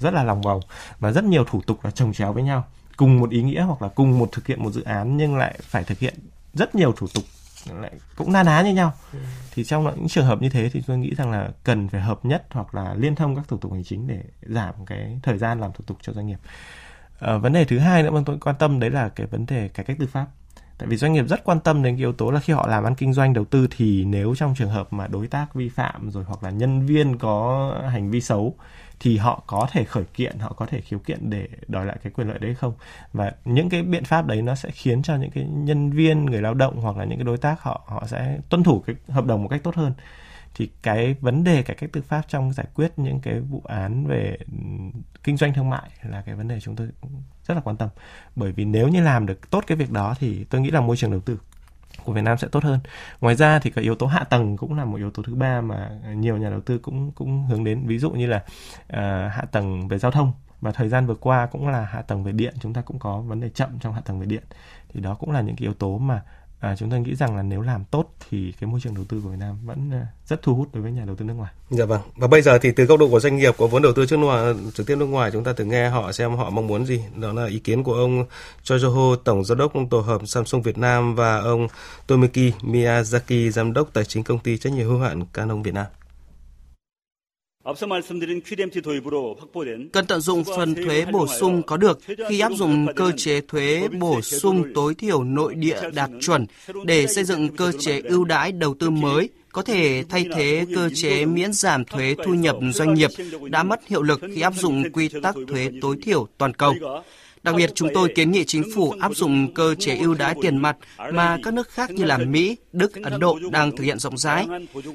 rất 0.00 0.14
là 0.14 0.24
lòng 0.24 0.42
vòng 0.42 0.60
và 0.98 1.12
rất 1.12 1.24
nhiều 1.24 1.44
thủ 1.44 1.62
tục 1.66 1.84
là 1.84 1.90
trồng 1.90 2.12
chéo 2.12 2.32
với 2.32 2.42
nhau 2.42 2.64
cùng 2.96 3.20
một 3.20 3.30
ý 3.30 3.42
nghĩa 3.42 3.62
hoặc 3.62 3.82
là 3.82 3.88
cùng 3.88 4.18
một 4.18 4.28
thực 4.32 4.46
hiện 4.46 4.62
một 4.62 4.70
dự 4.70 4.82
án 4.82 5.16
nhưng 5.16 5.36
lại 5.36 5.58
phải 5.62 5.84
thực 5.84 5.98
hiện 5.98 6.14
rất 6.54 6.74
nhiều 6.74 6.92
thủ 6.92 7.06
tục 7.14 7.24
lại 7.66 7.92
cũng 8.16 8.32
na 8.32 8.42
ná 8.42 8.62
như 8.62 8.74
nhau 8.74 8.92
ừ. 9.12 9.18
thì 9.54 9.64
trong 9.64 9.84
những 9.84 10.08
trường 10.08 10.26
hợp 10.26 10.42
như 10.42 10.48
thế 10.48 10.70
thì 10.72 10.82
tôi 10.86 10.98
nghĩ 10.98 11.14
rằng 11.14 11.30
là 11.30 11.50
cần 11.64 11.88
phải 11.88 12.00
hợp 12.00 12.24
nhất 12.24 12.46
hoặc 12.50 12.74
là 12.74 12.94
liên 12.94 13.14
thông 13.14 13.36
các 13.36 13.48
thủ 13.48 13.58
tục 13.58 13.72
hành 13.72 13.84
chính 13.84 14.06
để 14.06 14.22
giảm 14.42 14.74
cái 14.86 15.18
thời 15.22 15.38
gian 15.38 15.60
làm 15.60 15.72
thủ 15.72 15.84
tục 15.86 15.98
cho 16.02 16.12
doanh 16.12 16.26
nghiệp 16.26 16.38
à, 17.18 17.36
vấn 17.36 17.52
đề 17.52 17.64
thứ 17.64 17.78
hai 17.78 18.02
nữa 18.02 18.10
mà 18.10 18.20
tôi 18.26 18.38
quan 18.38 18.56
tâm 18.58 18.80
đấy 18.80 18.90
là 18.90 19.08
cái 19.08 19.26
vấn 19.26 19.46
đề 19.46 19.68
cải 19.68 19.86
cách 19.86 19.96
tư 20.00 20.06
pháp 20.06 20.26
tại 20.78 20.88
vì 20.88 20.96
doanh 20.96 21.12
nghiệp 21.12 21.24
rất 21.28 21.44
quan 21.44 21.60
tâm 21.60 21.82
đến 21.82 21.94
cái 21.94 21.98
yếu 22.00 22.12
tố 22.12 22.30
là 22.30 22.40
khi 22.40 22.52
họ 22.52 22.66
làm 22.66 22.84
ăn 22.84 22.94
kinh 22.94 23.12
doanh 23.12 23.32
đầu 23.32 23.44
tư 23.44 23.68
thì 23.76 24.04
nếu 24.04 24.34
trong 24.34 24.54
trường 24.54 24.70
hợp 24.70 24.92
mà 24.92 25.06
đối 25.06 25.26
tác 25.26 25.54
vi 25.54 25.68
phạm 25.68 26.10
rồi 26.10 26.24
hoặc 26.24 26.42
là 26.42 26.50
nhân 26.50 26.86
viên 26.86 27.18
có 27.18 27.74
hành 27.92 28.10
vi 28.10 28.20
xấu 28.20 28.54
thì 29.00 29.16
họ 29.16 29.42
có 29.46 29.68
thể 29.72 29.84
khởi 29.84 30.04
kiện, 30.14 30.38
họ 30.38 30.52
có 30.52 30.66
thể 30.66 30.80
khiếu 30.80 30.98
kiện 30.98 31.30
để 31.30 31.48
đòi 31.68 31.86
lại 31.86 31.96
cái 32.02 32.12
quyền 32.12 32.28
lợi 32.28 32.38
đấy 32.38 32.54
không? 32.54 32.74
Và 33.12 33.32
những 33.44 33.68
cái 33.68 33.82
biện 33.82 34.04
pháp 34.04 34.26
đấy 34.26 34.42
nó 34.42 34.54
sẽ 34.54 34.70
khiến 34.70 35.02
cho 35.02 35.16
những 35.16 35.30
cái 35.30 35.44
nhân 35.44 35.90
viên, 35.90 36.24
người 36.24 36.42
lao 36.42 36.54
động 36.54 36.80
hoặc 36.80 36.96
là 36.96 37.04
những 37.04 37.18
cái 37.18 37.24
đối 37.24 37.38
tác 37.38 37.62
họ 37.62 37.82
họ 37.86 38.06
sẽ 38.06 38.38
tuân 38.48 38.62
thủ 38.62 38.82
cái 38.86 38.96
hợp 39.08 39.26
đồng 39.26 39.42
một 39.42 39.48
cách 39.48 39.60
tốt 39.62 39.74
hơn. 39.74 39.92
Thì 40.54 40.70
cái 40.82 41.14
vấn 41.20 41.44
đề 41.44 41.62
cải 41.62 41.76
cách 41.76 41.90
tư 41.92 42.02
pháp 42.02 42.22
trong 42.28 42.52
giải 42.52 42.66
quyết 42.74 42.92
những 42.96 43.20
cái 43.20 43.40
vụ 43.40 43.62
án 43.64 44.06
về 44.06 44.36
ừ, 44.38 44.58
kinh 45.24 45.36
doanh 45.36 45.54
thương 45.54 45.70
mại 45.70 45.90
là 46.02 46.22
cái 46.26 46.34
vấn 46.34 46.48
đề 46.48 46.60
chúng 46.60 46.76
tôi 46.76 46.88
rất 47.46 47.54
là 47.54 47.60
quan 47.60 47.76
tâm. 47.76 47.88
Bởi 48.36 48.52
vì 48.52 48.64
nếu 48.64 48.88
như 48.88 49.02
làm 49.02 49.26
được 49.26 49.50
tốt 49.50 49.64
cái 49.66 49.76
việc 49.76 49.90
đó 49.90 50.14
thì 50.18 50.44
tôi 50.44 50.60
nghĩ 50.60 50.70
là 50.70 50.80
môi 50.80 50.96
trường 50.96 51.10
đầu 51.10 51.20
tư 51.20 51.38
của 52.10 52.14
Việt 52.14 52.22
Nam 52.22 52.38
sẽ 52.38 52.48
tốt 52.48 52.64
hơn. 52.64 52.80
Ngoài 53.20 53.34
ra 53.34 53.58
thì 53.58 53.70
cái 53.70 53.84
yếu 53.84 53.94
tố 53.94 54.06
hạ 54.06 54.24
tầng 54.24 54.56
cũng 54.56 54.74
là 54.74 54.84
một 54.84 54.96
yếu 54.96 55.10
tố 55.10 55.22
thứ 55.22 55.34
ba 55.34 55.60
mà 55.60 55.90
nhiều 56.14 56.36
nhà 56.36 56.50
đầu 56.50 56.60
tư 56.60 56.78
cũng 56.78 57.12
cũng 57.12 57.46
hướng 57.46 57.64
đến. 57.64 57.86
Ví 57.86 57.98
dụ 57.98 58.10
như 58.10 58.26
là 58.26 58.36
uh, 58.36 58.98
hạ 59.32 59.44
tầng 59.52 59.88
về 59.88 59.98
giao 59.98 60.10
thông 60.10 60.32
và 60.60 60.72
thời 60.72 60.88
gian 60.88 61.06
vừa 61.06 61.14
qua 61.14 61.46
cũng 61.46 61.68
là 61.68 61.84
hạ 61.84 62.02
tầng 62.02 62.24
về 62.24 62.32
điện 62.32 62.54
chúng 62.60 62.74
ta 62.74 62.80
cũng 62.80 62.98
có 62.98 63.20
vấn 63.20 63.40
đề 63.40 63.48
chậm 63.48 63.78
trong 63.80 63.94
hạ 63.94 64.00
tầng 64.04 64.20
về 64.20 64.26
điện 64.26 64.42
thì 64.88 65.00
đó 65.00 65.14
cũng 65.14 65.30
là 65.30 65.40
những 65.40 65.56
cái 65.56 65.66
yếu 65.66 65.74
tố 65.74 65.98
mà 65.98 66.22
à, 66.60 66.76
chúng 66.76 66.90
tôi 66.90 67.00
nghĩ 67.00 67.14
rằng 67.14 67.36
là 67.36 67.42
nếu 67.42 67.60
làm 67.60 67.84
tốt 67.84 68.14
thì 68.30 68.52
cái 68.60 68.70
môi 68.70 68.80
trường 68.80 68.94
đầu 68.94 69.04
tư 69.04 69.20
của 69.24 69.28
Việt 69.28 69.36
Nam 69.38 69.56
vẫn 69.64 69.90
à, 69.92 70.06
rất 70.26 70.42
thu 70.42 70.54
hút 70.54 70.68
đối 70.72 70.82
với 70.82 70.92
nhà 70.92 71.04
đầu 71.04 71.16
tư 71.16 71.24
nước 71.24 71.34
ngoài. 71.34 71.52
Dạ 71.70 71.84
vâng. 71.84 72.00
Và 72.16 72.26
bây 72.26 72.42
giờ 72.42 72.58
thì 72.58 72.72
từ 72.72 72.84
góc 72.84 72.98
độ 72.98 73.08
của 73.08 73.20
doanh 73.20 73.36
nghiệp 73.36 73.54
có 73.58 73.66
vốn 73.66 73.82
đầu 73.82 73.92
tư 73.92 74.06
trước 74.06 74.16
ngoài 74.16 74.54
trực 74.74 74.86
tiếp 74.86 74.96
nước 74.96 75.06
ngoài 75.06 75.30
chúng 75.30 75.44
ta 75.44 75.52
thử 75.52 75.64
nghe 75.64 75.88
họ 75.88 76.12
xem 76.12 76.36
họ 76.36 76.50
mong 76.50 76.66
muốn 76.66 76.86
gì. 76.86 77.00
Đó 77.16 77.32
là 77.32 77.46
ý 77.46 77.58
kiến 77.58 77.82
của 77.82 77.94
ông 77.94 78.24
Chojoho 78.64 79.16
tổng 79.16 79.44
giám 79.44 79.58
đốc 79.58 79.72
tổ 79.90 80.00
hợp 80.00 80.20
Samsung 80.26 80.62
Việt 80.62 80.78
Nam 80.78 81.14
và 81.14 81.38
ông 81.38 81.68
Tomiki 82.06 82.52
Miyazaki 82.62 83.50
giám 83.50 83.72
đốc 83.72 83.92
tài 83.92 84.04
chính 84.04 84.24
công 84.24 84.38
ty 84.38 84.58
trách 84.58 84.72
nhiệm 84.72 84.86
hữu 84.86 84.98
hạn 84.98 85.24
Canon 85.32 85.62
Việt 85.62 85.74
Nam. 85.74 85.86
Cần 89.92 90.06
tận 90.08 90.20
dụng 90.20 90.44
phần 90.44 90.74
thuế 90.74 91.04
bổ 91.12 91.26
sung 91.26 91.62
có 91.62 91.76
được 91.76 91.98
khi 92.28 92.40
áp 92.40 92.52
dụng 92.52 92.86
cơ 92.96 93.12
chế 93.16 93.40
thuế 93.40 93.88
bổ 93.98 94.20
sung 94.20 94.64
tối 94.74 94.94
thiểu 94.94 95.24
nội 95.24 95.54
địa 95.54 95.80
đạt 95.94 96.10
chuẩn 96.20 96.46
để 96.84 97.06
xây 97.06 97.24
dựng 97.24 97.56
cơ 97.56 97.72
chế 97.78 98.00
ưu 98.00 98.24
đãi 98.24 98.52
đầu 98.52 98.74
tư 98.74 98.90
mới 98.90 99.28
có 99.52 99.62
thể 99.62 100.04
thay 100.08 100.26
thế 100.34 100.66
cơ 100.74 100.90
chế 100.94 101.24
miễn 101.24 101.52
giảm 101.52 101.84
thuế 101.84 102.14
thu 102.24 102.34
nhập 102.34 102.56
doanh 102.72 102.94
nghiệp 102.94 103.10
đã 103.42 103.62
mất 103.62 103.88
hiệu 103.88 104.02
lực 104.02 104.20
khi 104.34 104.40
áp 104.40 104.54
dụng 104.54 104.82
quy 104.92 105.08
tắc 105.22 105.34
thuế 105.48 105.70
tối 105.80 105.96
thiểu 106.02 106.28
toàn 106.38 106.54
cầu. 106.54 106.74
Đặc 107.42 107.54
biệt, 107.56 107.70
chúng 107.74 107.88
tôi 107.94 108.12
kiến 108.16 108.30
nghị 108.32 108.44
chính 108.44 108.64
phủ 108.74 108.94
áp 109.00 109.16
dụng 109.16 109.54
cơ 109.54 109.74
chế 109.74 109.96
ưu 109.96 110.14
đãi 110.14 110.34
tiền 110.42 110.56
mặt 110.56 110.76
mà 111.12 111.38
các 111.44 111.54
nước 111.54 111.68
khác 111.68 111.90
như 111.90 112.04
là 112.04 112.18
Mỹ, 112.18 112.56
Đức, 112.72 112.92
Ấn 113.02 113.20
Độ 113.20 113.38
đang 113.50 113.76
thực 113.76 113.84
hiện 113.84 113.98
rộng 113.98 114.18
rãi. 114.18 114.46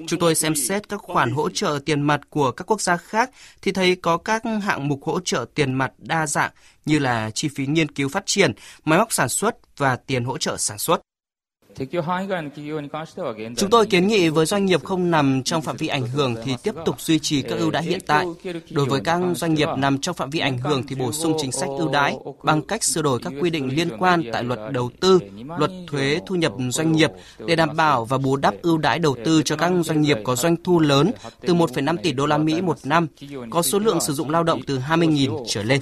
Chúng 0.08 0.19
tôi 0.19 0.36
xem 0.36 0.55
xét 0.55 0.89
các 0.89 1.01
khoản 1.01 1.31
hỗ 1.31 1.49
trợ 1.49 1.79
tiền 1.86 2.01
mặt 2.01 2.21
của 2.29 2.51
các 2.51 2.71
quốc 2.71 2.81
gia 2.81 2.97
khác 2.97 3.31
thì 3.62 3.71
thấy 3.71 3.95
có 3.95 4.17
các 4.17 4.43
hạng 4.63 4.88
mục 4.88 5.03
hỗ 5.03 5.19
trợ 5.19 5.45
tiền 5.55 5.73
mặt 5.73 5.91
đa 5.97 6.27
dạng 6.27 6.51
như 6.86 6.99
là 6.99 7.31
chi 7.31 7.47
phí 7.55 7.65
nghiên 7.65 7.91
cứu 7.91 8.10
phát 8.10 8.23
triển, 8.25 8.51
máy 8.86 8.99
móc 8.99 9.13
sản 9.13 9.29
xuất 9.29 9.77
và 9.77 9.95
tiền 9.95 10.23
hỗ 10.23 10.38
trợ 10.38 10.58
sản 10.58 10.77
xuất. 10.77 11.01
Chúng 13.57 13.69
tôi 13.69 13.85
kiến 13.85 14.07
nghị 14.07 14.29
với 14.29 14.45
doanh 14.45 14.65
nghiệp 14.65 14.83
không 14.83 15.11
nằm 15.11 15.43
trong 15.43 15.61
phạm 15.61 15.77
vi 15.77 15.88
ảnh 15.88 16.07
hưởng 16.07 16.35
thì 16.43 16.55
tiếp 16.63 16.75
tục 16.85 17.01
duy 17.01 17.19
trì 17.19 17.41
các 17.41 17.55
ưu 17.59 17.71
đãi 17.71 17.83
hiện 17.83 17.99
tại. 18.07 18.25
Đối 18.69 18.85
với 18.85 19.01
các 19.03 19.21
doanh 19.35 19.53
nghiệp 19.53 19.67
nằm 19.77 19.97
trong 19.97 20.15
phạm 20.15 20.29
vi 20.29 20.39
ảnh 20.39 20.57
hưởng 20.57 20.83
thì 20.88 20.95
bổ 20.95 21.11
sung 21.11 21.33
chính 21.41 21.51
sách 21.51 21.69
ưu 21.77 21.89
đãi 21.89 22.17
bằng 22.43 22.61
cách 22.61 22.83
sửa 22.83 23.01
đổi 23.01 23.19
các 23.23 23.33
quy 23.41 23.49
định 23.49 23.75
liên 23.75 23.89
quan 23.99 24.23
tại 24.33 24.43
luật 24.43 24.59
đầu 24.71 24.89
tư, 24.99 25.19
luật 25.57 25.71
thuế 25.88 26.19
thu 26.25 26.35
nhập 26.35 26.53
doanh 26.69 26.91
nghiệp 26.91 27.11
để 27.45 27.55
đảm 27.55 27.75
bảo 27.75 28.05
và 28.05 28.17
bù 28.17 28.35
đắp 28.35 28.53
ưu 28.61 28.77
đãi 28.77 28.99
đầu 28.99 29.15
tư 29.25 29.41
cho 29.45 29.55
các 29.55 29.71
doanh 29.83 30.01
nghiệp 30.01 30.17
có 30.23 30.35
doanh 30.35 30.55
thu 30.63 30.79
lớn 30.79 31.11
từ 31.41 31.53
1,5 31.53 31.97
tỷ 32.03 32.13
đô 32.13 32.25
la 32.25 32.38
Mỹ 32.38 32.61
một 32.61 32.77
năm, 32.83 33.07
có 33.49 33.61
số 33.61 33.79
lượng 33.79 34.01
sử 34.01 34.13
dụng 34.13 34.29
lao 34.29 34.43
động 34.43 34.61
từ 34.67 34.79
20.000 34.79 35.43
trở 35.47 35.63
lên. 35.63 35.81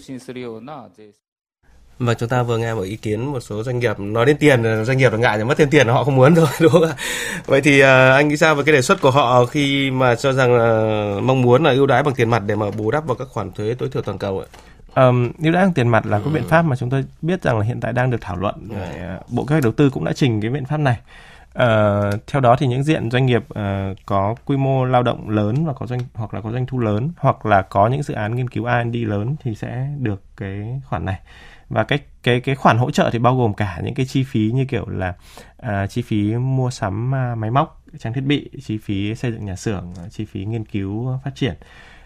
Và 2.06 2.14
chúng 2.14 2.30
ta 2.30 2.44
vừa 2.44 2.58
nghe 2.58 2.74
một 2.74 2.82
ý 2.82 2.96
kiến 2.96 3.26
một 3.26 3.40
số 3.40 3.64
doanh 3.64 3.80
nghiệp 3.80 4.00
nói 4.00 4.26
đến 4.26 4.38
tiền 4.38 4.86
doanh 4.86 4.98
nghiệp 4.98 5.12
là 5.12 5.18
ngại 5.18 5.44
mất 5.44 5.58
thêm 5.58 5.70
tiền 5.70 5.88
họ 5.88 6.04
không 6.04 6.16
muốn 6.16 6.34
rồi 6.36 6.48
đúng 6.62 6.72
không 6.72 6.84
ạ? 6.84 6.94
Vậy 7.46 7.62
thì 7.62 7.82
uh, 7.82 7.86
anh 7.88 8.28
nghĩ 8.28 8.38
sao 8.38 8.56
về 8.56 8.64
cái 8.64 8.74
đề 8.74 8.82
xuất 8.82 9.02
của 9.02 9.12
họ 9.12 9.46
khi 9.46 9.92
mà 9.92 10.16
cho 10.16 10.34
rằng 10.34 10.54
uh, 10.54 11.24
mong 11.24 11.42
muốn 11.42 11.64
là 11.64 11.72
ưu 11.72 11.86
đãi 11.86 12.04
bằng 12.04 12.16
tiền 12.16 12.30
mặt 12.30 12.44
để 12.46 12.56
mà 12.56 12.66
bù 12.78 12.92
đắp 12.92 13.06
vào 13.06 13.16
các 13.16 13.28
khoản 13.28 13.52
thuế 13.52 13.74
tối 13.74 13.90
thiểu 13.90 14.02
toàn 14.02 14.18
cầu 14.18 14.40
ạ? 14.40 14.48
Um, 14.96 15.32
ưu 15.44 15.54
đãi 15.54 15.64
bằng 15.64 15.74
tiền 15.74 15.88
mặt 15.88 16.06
là 16.06 16.18
ừ. 16.18 16.22
cái 16.26 16.34
biện 16.34 16.44
pháp 16.44 16.62
mà 16.62 16.76
chúng 16.76 16.90
tôi 16.90 17.06
biết 17.22 17.44
rằng 17.44 17.60
là 17.60 17.66
hiện 17.66 17.80
tại 17.80 17.94
đang 17.94 18.10
được 18.10 18.22
thảo 18.22 18.38
luận. 18.38 18.56
Ừ. 18.70 18.76
Bộ 19.28 19.46
kế 19.46 19.54
hoạch 19.54 19.64
đầu 19.64 19.72
tư 19.72 19.90
cũng 19.90 20.04
đã 20.04 20.14
trình 20.14 20.42
cái 20.42 20.52
biện 20.52 20.66
pháp 20.66 20.78
này. 20.78 20.98
Uh, 21.60 22.28
theo 22.28 22.42
đó 22.42 22.56
thì 22.60 22.68
những 22.68 22.84
diện 22.84 23.12
doanh 23.12 23.26
nghiệp 23.26 23.44
uh, 23.50 23.98
có 24.06 24.36
quy 24.46 24.58
mô 24.58 24.86
lao 24.86 25.04
động 25.04 25.30
lớn 25.30 25.66
và 25.66 25.74
có 25.74 25.86
doanh 25.86 26.00
hoặc 26.14 26.34
là 26.34 26.42
có 26.42 26.52
doanh 26.52 26.66
thu 26.66 26.80
lớn 26.80 27.12
hoặc 27.18 27.46
là 27.46 27.62
có 27.62 27.88
những 27.88 28.04
dự 28.04 28.14
án 28.14 28.36
nghiên 28.36 28.50
cứu 28.50 28.66
R&D 28.66 28.96
lớn 28.96 29.36
thì 29.44 29.56
sẽ 29.56 29.88
được 30.00 30.22
cái 30.38 30.82
khoản 30.90 31.06
này 31.06 31.20
và 31.70 31.84
cái 31.84 32.00
cái 32.24 32.42
cái 32.42 32.56
khoản 32.56 32.78
hỗ 32.78 32.92
trợ 32.92 33.10
thì 33.14 33.20
bao 33.20 33.38
gồm 33.38 33.54
cả 33.54 33.82
những 33.84 33.94
cái 33.94 34.06
chi 34.06 34.24
phí 34.24 34.52
như 34.54 34.66
kiểu 34.66 34.90
là 34.90 35.14
uh, 35.62 35.90
chi 35.90 36.02
phí 36.02 36.36
mua 36.36 36.70
sắm 36.70 37.12
uh, 37.34 37.38
máy 37.38 37.52
móc 37.52 37.84
trang 38.00 38.14
thiết 38.14 38.24
bị 38.24 38.50
chi 38.64 38.78
phí 38.78 39.16
xây 39.16 39.32
dựng 39.32 39.46
nhà 39.46 39.56
xưởng 39.56 39.94
à, 39.98 40.04
chi 40.10 40.26
phí 40.26 40.46
nghiên 40.46 40.66
cứu 40.66 41.20
phát 41.24 41.36
triển 41.36 41.56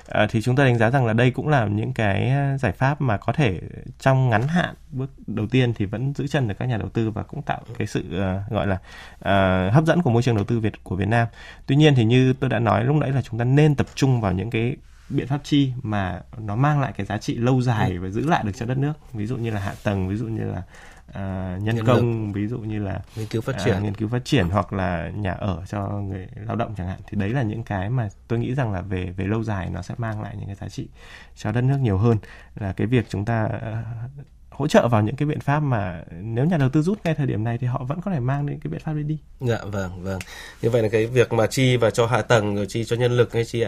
À, 0.08 0.28
thì 0.30 0.42
chúng 0.42 0.56
ta 0.56 0.64
đánh 0.64 0.78
giá 0.78 0.90
rằng 0.90 1.06
là 1.06 1.14
đây 1.14 1.32
cũng 1.32 1.48
là 1.48 1.66
những 1.66 1.94
cái 1.94 2.32
giải 2.60 2.72
pháp 2.72 3.02
mà 3.02 3.18
có 3.18 3.34
thể 3.34 3.60
trong 4.00 4.30
ngắn 4.30 4.48
hạn 4.48 4.76
bước 4.92 5.10
đầu 5.28 5.48
tiên 5.48 5.74
thì 5.74 5.86
vẫn 5.86 6.14
giữ 6.14 6.28
chân 6.28 6.48
được 6.48 6.56
các 6.60 6.66
nhà 6.66 6.78
đầu 6.78 6.90
tư 6.90 7.12
và 7.12 7.24
cũng 7.24 7.42
tạo 7.42 7.62
cái 7.78 7.88
sự 7.88 8.00
uh, 8.00 8.52
gọi 8.52 8.68
là 8.68 8.76
uh, 9.16 9.74
hấp 9.74 9.86
dẫn 9.86 10.02
của 10.02 10.10
môi 10.10 10.24
trường 10.24 10.36
đầu 10.36 10.46
tư 10.46 10.60
Việt 10.60 10.84
của 10.84 10.96
Việt 10.96 11.08
Nam. 11.08 11.28
Tuy 11.66 11.76
nhiên 11.76 11.96
thì 11.96 12.06
như 12.06 12.34
tôi 12.34 12.50
đã 12.50 12.60
nói 12.60 12.84
lúc 12.84 12.96
nãy 12.96 13.12
là 13.12 13.22
chúng 13.22 13.40
ta 13.40 13.46
nên 13.46 13.76
tập 13.76 13.88
trung 13.96 14.22
vào 14.22 14.32
những 14.32 14.50
cái 14.50 14.76
biện 15.10 15.28
pháp 15.28 15.42
chi 15.44 15.74
mà 15.82 16.22
nó 16.38 16.56
mang 16.56 16.82
lại 16.82 16.94
cái 16.98 17.06
giá 17.06 17.18
trị 17.18 17.36
lâu 17.36 17.62
dài 17.62 17.92
ừ. 17.92 18.02
và 18.02 18.10
giữ 18.10 18.28
lại 18.28 18.44
được 18.44 18.52
cho 18.56 18.66
đất 18.66 18.78
nước 18.78 18.94
ví 19.14 19.26
dụ 19.26 19.38
như 19.38 19.52
là 19.52 19.60
hạ 19.60 19.74
tầng 19.84 20.08
ví 20.08 20.16
dụ 20.16 20.26
như 20.26 20.44
là 20.44 20.64
uh, 21.10 21.16
nhân, 21.64 21.76
nhân 21.76 21.86
công 21.86 22.28
lực. 22.28 22.34
ví 22.34 22.48
dụ 22.48 22.60
như 22.60 22.80
là 22.80 23.02
nghiên 23.16 23.28
cứu 23.28 23.42
phát 23.42 23.56
triển 23.66 23.78
uh, 23.78 23.84
nghiên 23.84 23.96
cứu 23.96 24.10
phát 24.10 24.26
triển 24.26 24.50
hoặc 24.50 24.74
là 24.74 25.10
nhà 25.10 25.32
ở 25.32 25.64
cho 25.68 25.88
người 25.88 26.28
lao 26.36 26.56
động 26.56 26.74
chẳng 26.78 26.88
hạn 26.88 27.00
thì 27.08 27.18
đấy 27.18 27.30
là 27.30 27.42
những 27.42 27.64
cái 27.64 27.90
mà 27.90 28.10
tôi 28.28 28.40
nghĩ 28.40 28.56
rằng 28.56 28.74
là 28.74 28.82
về 28.82 29.14
về 29.18 29.26
lâu 29.26 29.44
dài 29.44 29.70
nó 29.70 29.82
sẽ 29.82 29.96
mang 29.98 30.22
lại 30.22 30.36
những 30.38 30.46
cái 30.46 30.56
giá 30.56 30.70
trị 30.70 30.88
cho 31.36 31.52
đất 31.52 31.62
nước 31.62 31.78
nhiều 31.78 31.98
hơn 31.98 32.18
là 32.56 32.74
cái 32.74 32.88
việc 32.88 33.06
chúng 33.10 33.26
ta 33.26 33.46
uh, 33.46 34.28
hỗ 34.58 34.68
trợ 34.68 34.88
vào 34.88 35.02
những 35.02 35.16
cái 35.16 35.28
biện 35.28 35.40
pháp 35.40 35.60
mà 35.60 36.04
nếu 36.22 36.46
nhà 36.46 36.58
đầu 36.58 36.70
tư 36.70 36.82
rút 36.82 37.00
ngay 37.04 37.16
thời 37.16 37.28
điểm 37.28 37.44
này 37.44 37.58
thì 37.58 37.68
họ 37.68 37.84
vẫn 37.88 38.02
có 38.02 38.12
thể 38.12 38.20
mang 38.20 38.46
đến 38.46 38.60
cái 38.64 38.72
biện 38.72 38.82
pháp 38.86 38.94
đấy 38.94 39.04
đi. 39.04 39.18
Dạ 39.40 39.58
vâng 39.72 40.04
vâng. 40.04 40.20
Như 40.62 40.70
vậy 40.70 40.82
là 40.82 40.90
cái 40.90 41.06
việc 41.06 41.34
mà 41.34 41.48
chi 41.48 41.78
và 41.78 41.90
cho 41.90 42.06
hạ 42.06 42.22
tầng 42.22 42.56
rồi 42.56 42.66
chi 42.70 42.84
cho 42.84 42.96
nhân 42.96 43.18
lực 43.18 43.34
hay 43.34 43.46
chi 43.46 43.64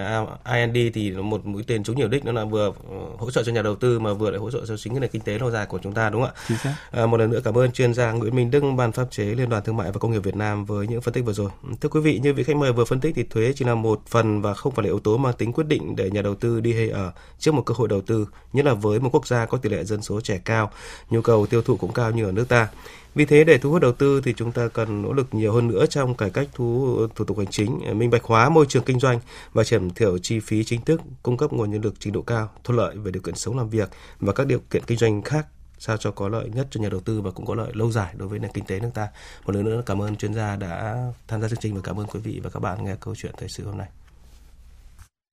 IND 0.53 0.77
thì 0.93 1.11
nó 1.11 1.21
một 1.21 1.45
mũi 1.45 1.63
tên 1.67 1.83
trúng 1.83 1.97
nhiều 1.97 2.07
đích 2.07 2.25
nó 2.25 2.31
là 2.31 2.45
vừa 2.45 2.71
ờ, 2.89 2.97
hỗ 3.17 3.31
trợ 3.31 3.43
cho 3.43 3.51
nhà 3.51 3.61
đầu 3.61 3.75
tư 3.75 3.99
mà 3.99 4.13
vừa 4.13 4.31
lại 4.31 4.39
hỗ 4.39 4.51
trợ 4.51 4.65
cho 4.65 4.77
chính 4.77 4.93
cái 4.93 4.99
nền 4.99 5.09
kinh 5.09 5.21
tế 5.21 5.39
lâu 5.39 5.51
dài 5.51 5.65
của 5.65 5.79
chúng 5.83 5.93
ta 5.93 6.09
đúng 6.09 6.21
không 6.21 6.31
ạ? 6.63 6.75
À, 6.91 7.05
một 7.05 7.17
lần 7.17 7.31
nữa 7.31 7.39
cảm 7.43 7.57
ơn 7.57 7.71
chuyên 7.71 7.93
gia 7.93 8.11
Nguyễn 8.11 8.35
Minh 8.35 8.51
Đức 8.51 8.63
ban 8.77 8.91
pháp 8.91 9.11
chế 9.11 9.23
Liên 9.23 9.49
đoàn 9.49 9.63
Thương 9.63 9.77
mại 9.77 9.91
và 9.91 9.99
Công 9.99 10.11
nghiệp 10.11 10.23
Việt 10.23 10.35
Nam 10.35 10.65
với 10.65 10.87
những 10.87 11.01
phân 11.01 11.13
tích 11.13 11.25
vừa 11.25 11.33
rồi. 11.33 11.51
Thưa 11.81 11.89
quý 11.89 11.99
vị, 11.99 12.19
như 12.23 12.33
vị 12.33 12.43
khách 12.43 12.55
mời 12.55 12.73
vừa 12.73 12.85
phân 12.85 12.99
tích 12.99 13.15
thì 13.15 13.23
thuế 13.23 13.53
chỉ 13.55 13.65
là 13.65 13.75
một 13.75 14.01
phần 14.07 14.41
và 14.41 14.53
không 14.53 14.75
phải 14.75 14.83
là 14.83 14.87
yếu 14.87 14.99
tố 14.99 15.17
mang 15.17 15.33
tính 15.33 15.53
quyết 15.53 15.67
định 15.67 15.95
để 15.95 16.11
nhà 16.11 16.21
đầu 16.21 16.35
tư 16.35 16.59
đi 16.59 16.73
hay 16.73 16.89
ở 16.89 17.11
trước 17.39 17.53
một 17.53 17.61
cơ 17.65 17.73
hội 17.77 17.87
đầu 17.87 18.01
tư, 18.01 18.27
nhất 18.53 18.65
là 18.65 18.73
với 18.73 18.99
một 18.99 19.09
quốc 19.13 19.27
gia 19.27 19.45
có 19.45 19.57
tỷ 19.57 19.69
lệ 19.69 19.83
dân 19.83 20.01
số 20.01 20.21
trẻ 20.21 20.39
cao 20.45 20.71
nhu 21.09 21.21
cầu 21.21 21.45
tiêu 21.45 21.61
thụ 21.61 21.77
cũng 21.77 21.93
cao 21.93 22.11
như 22.11 22.25
ở 22.25 22.31
nước 22.31 22.49
ta. 22.49 22.67
Vì 23.15 23.25
thế 23.25 23.43
để 23.43 23.57
thu 23.57 23.71
hút 23.71 23.81
đầu 23.81 23.91
tư 23.91 24.21
thì 24.23 24.33
chúng 24.37 24.51
ta 24.51 24.67
cần 24.67 25.01
nỗ 25.01 25.13
lực 25.13 25.27
nhiều 25.31 25.53
hơn 25.53 25.67
nữa 25.67 25.85
trong 25.85 26.15
cải 26.15 26.29
cách 26.29 26.47
thu 26.53 26.97
thủ 27.15 27.25
tục 27.25 27.37
hành 27.37 27.47
chính, 27.47 27.79
à, 27.87 27.93
minh 27.93 28.09
bạch 28.09 28.23
hóa 28.23 28.49
môi 28.49 28.65
trường 28.69 28.83
kinh 28.83 28.99
doanh 28.99 29.19
và 29.53 29.63
giảm 29.63 29.89
thiểu 29.89 30.17
chi 30.17 30.39
phí 30.39 30.63
chính 30.63 30.81
thức, 30.81 31.01
cung 31.23 31.37
cấp 31.37 31.53
nguồn 31.53 31.71
nhân 31.71 31.81
lực 31.81 31.93
trình 31.99 32.13
độ 32.13 32.21
cao, 32.21 32.49
thuận 32.63 32.77
lợi 32.77 32.95
về 32.97 33.11
điều 33.11 33.21
kiện 33.21 33.35
sống 33.35 33.57
làm 33.57 33.69
việc 33.69 33.89
và 34.19 34.33
các 34.33 34.47
điều 34.47 34.59
kiện 34.59 34.83
kinh 34.83 34.97
doanh 34.97 35.21
khác 35.21 35.45
sao 35.79 35.97
cho 35.97 36.11
có 36.11 36.29
lợi 36.29 36.49
nhất 36.53 36.67
cho 36.71 36.81
nhà 36.81 36.89
đầu 36.89 36.99
tư 36.99 37.21
và 37.21 37.31
cũng 37.31 37.45
có 37.45 37.55
lợi 37.55 37.71
lâu 37.73 37.91
dài 37.91 38.13
đối 38.17 38.27
với 38.27 38.39
nền 38.39 38.51
kinh 38.51 38.65
tế 38.65 38.79
nước 38.79 38.89
ta. 38.93 39.07
Một 39.45 39.55
lần 39.55 39.65
nữa 39.65 39.83
cảm 39.85 40.01
ơn 40.01 40.15
chuyên 40.15 40.33
gia 40.33 40.55
đã 40.55 40.97
tham 41.27 41.41
gia 41.41 41.47
chương 41.47 41.59
trình 41.59 41.75
và 41.75 41.81
cảm 41.83 41.99
ơn 41.99 42.07
quý 42.07 42.19
vị 42.19 42.39
và 42.43 42.49
các 42.49 42.59
bạn 42.59 42.85
nghe 42.85 42.95
câu 42.99 43.15
chuyện 43.15 43.31
thời 43.37 43.49
sự 43.49 43.65
hôm 43.65 43.77
nay. 43.77 43.87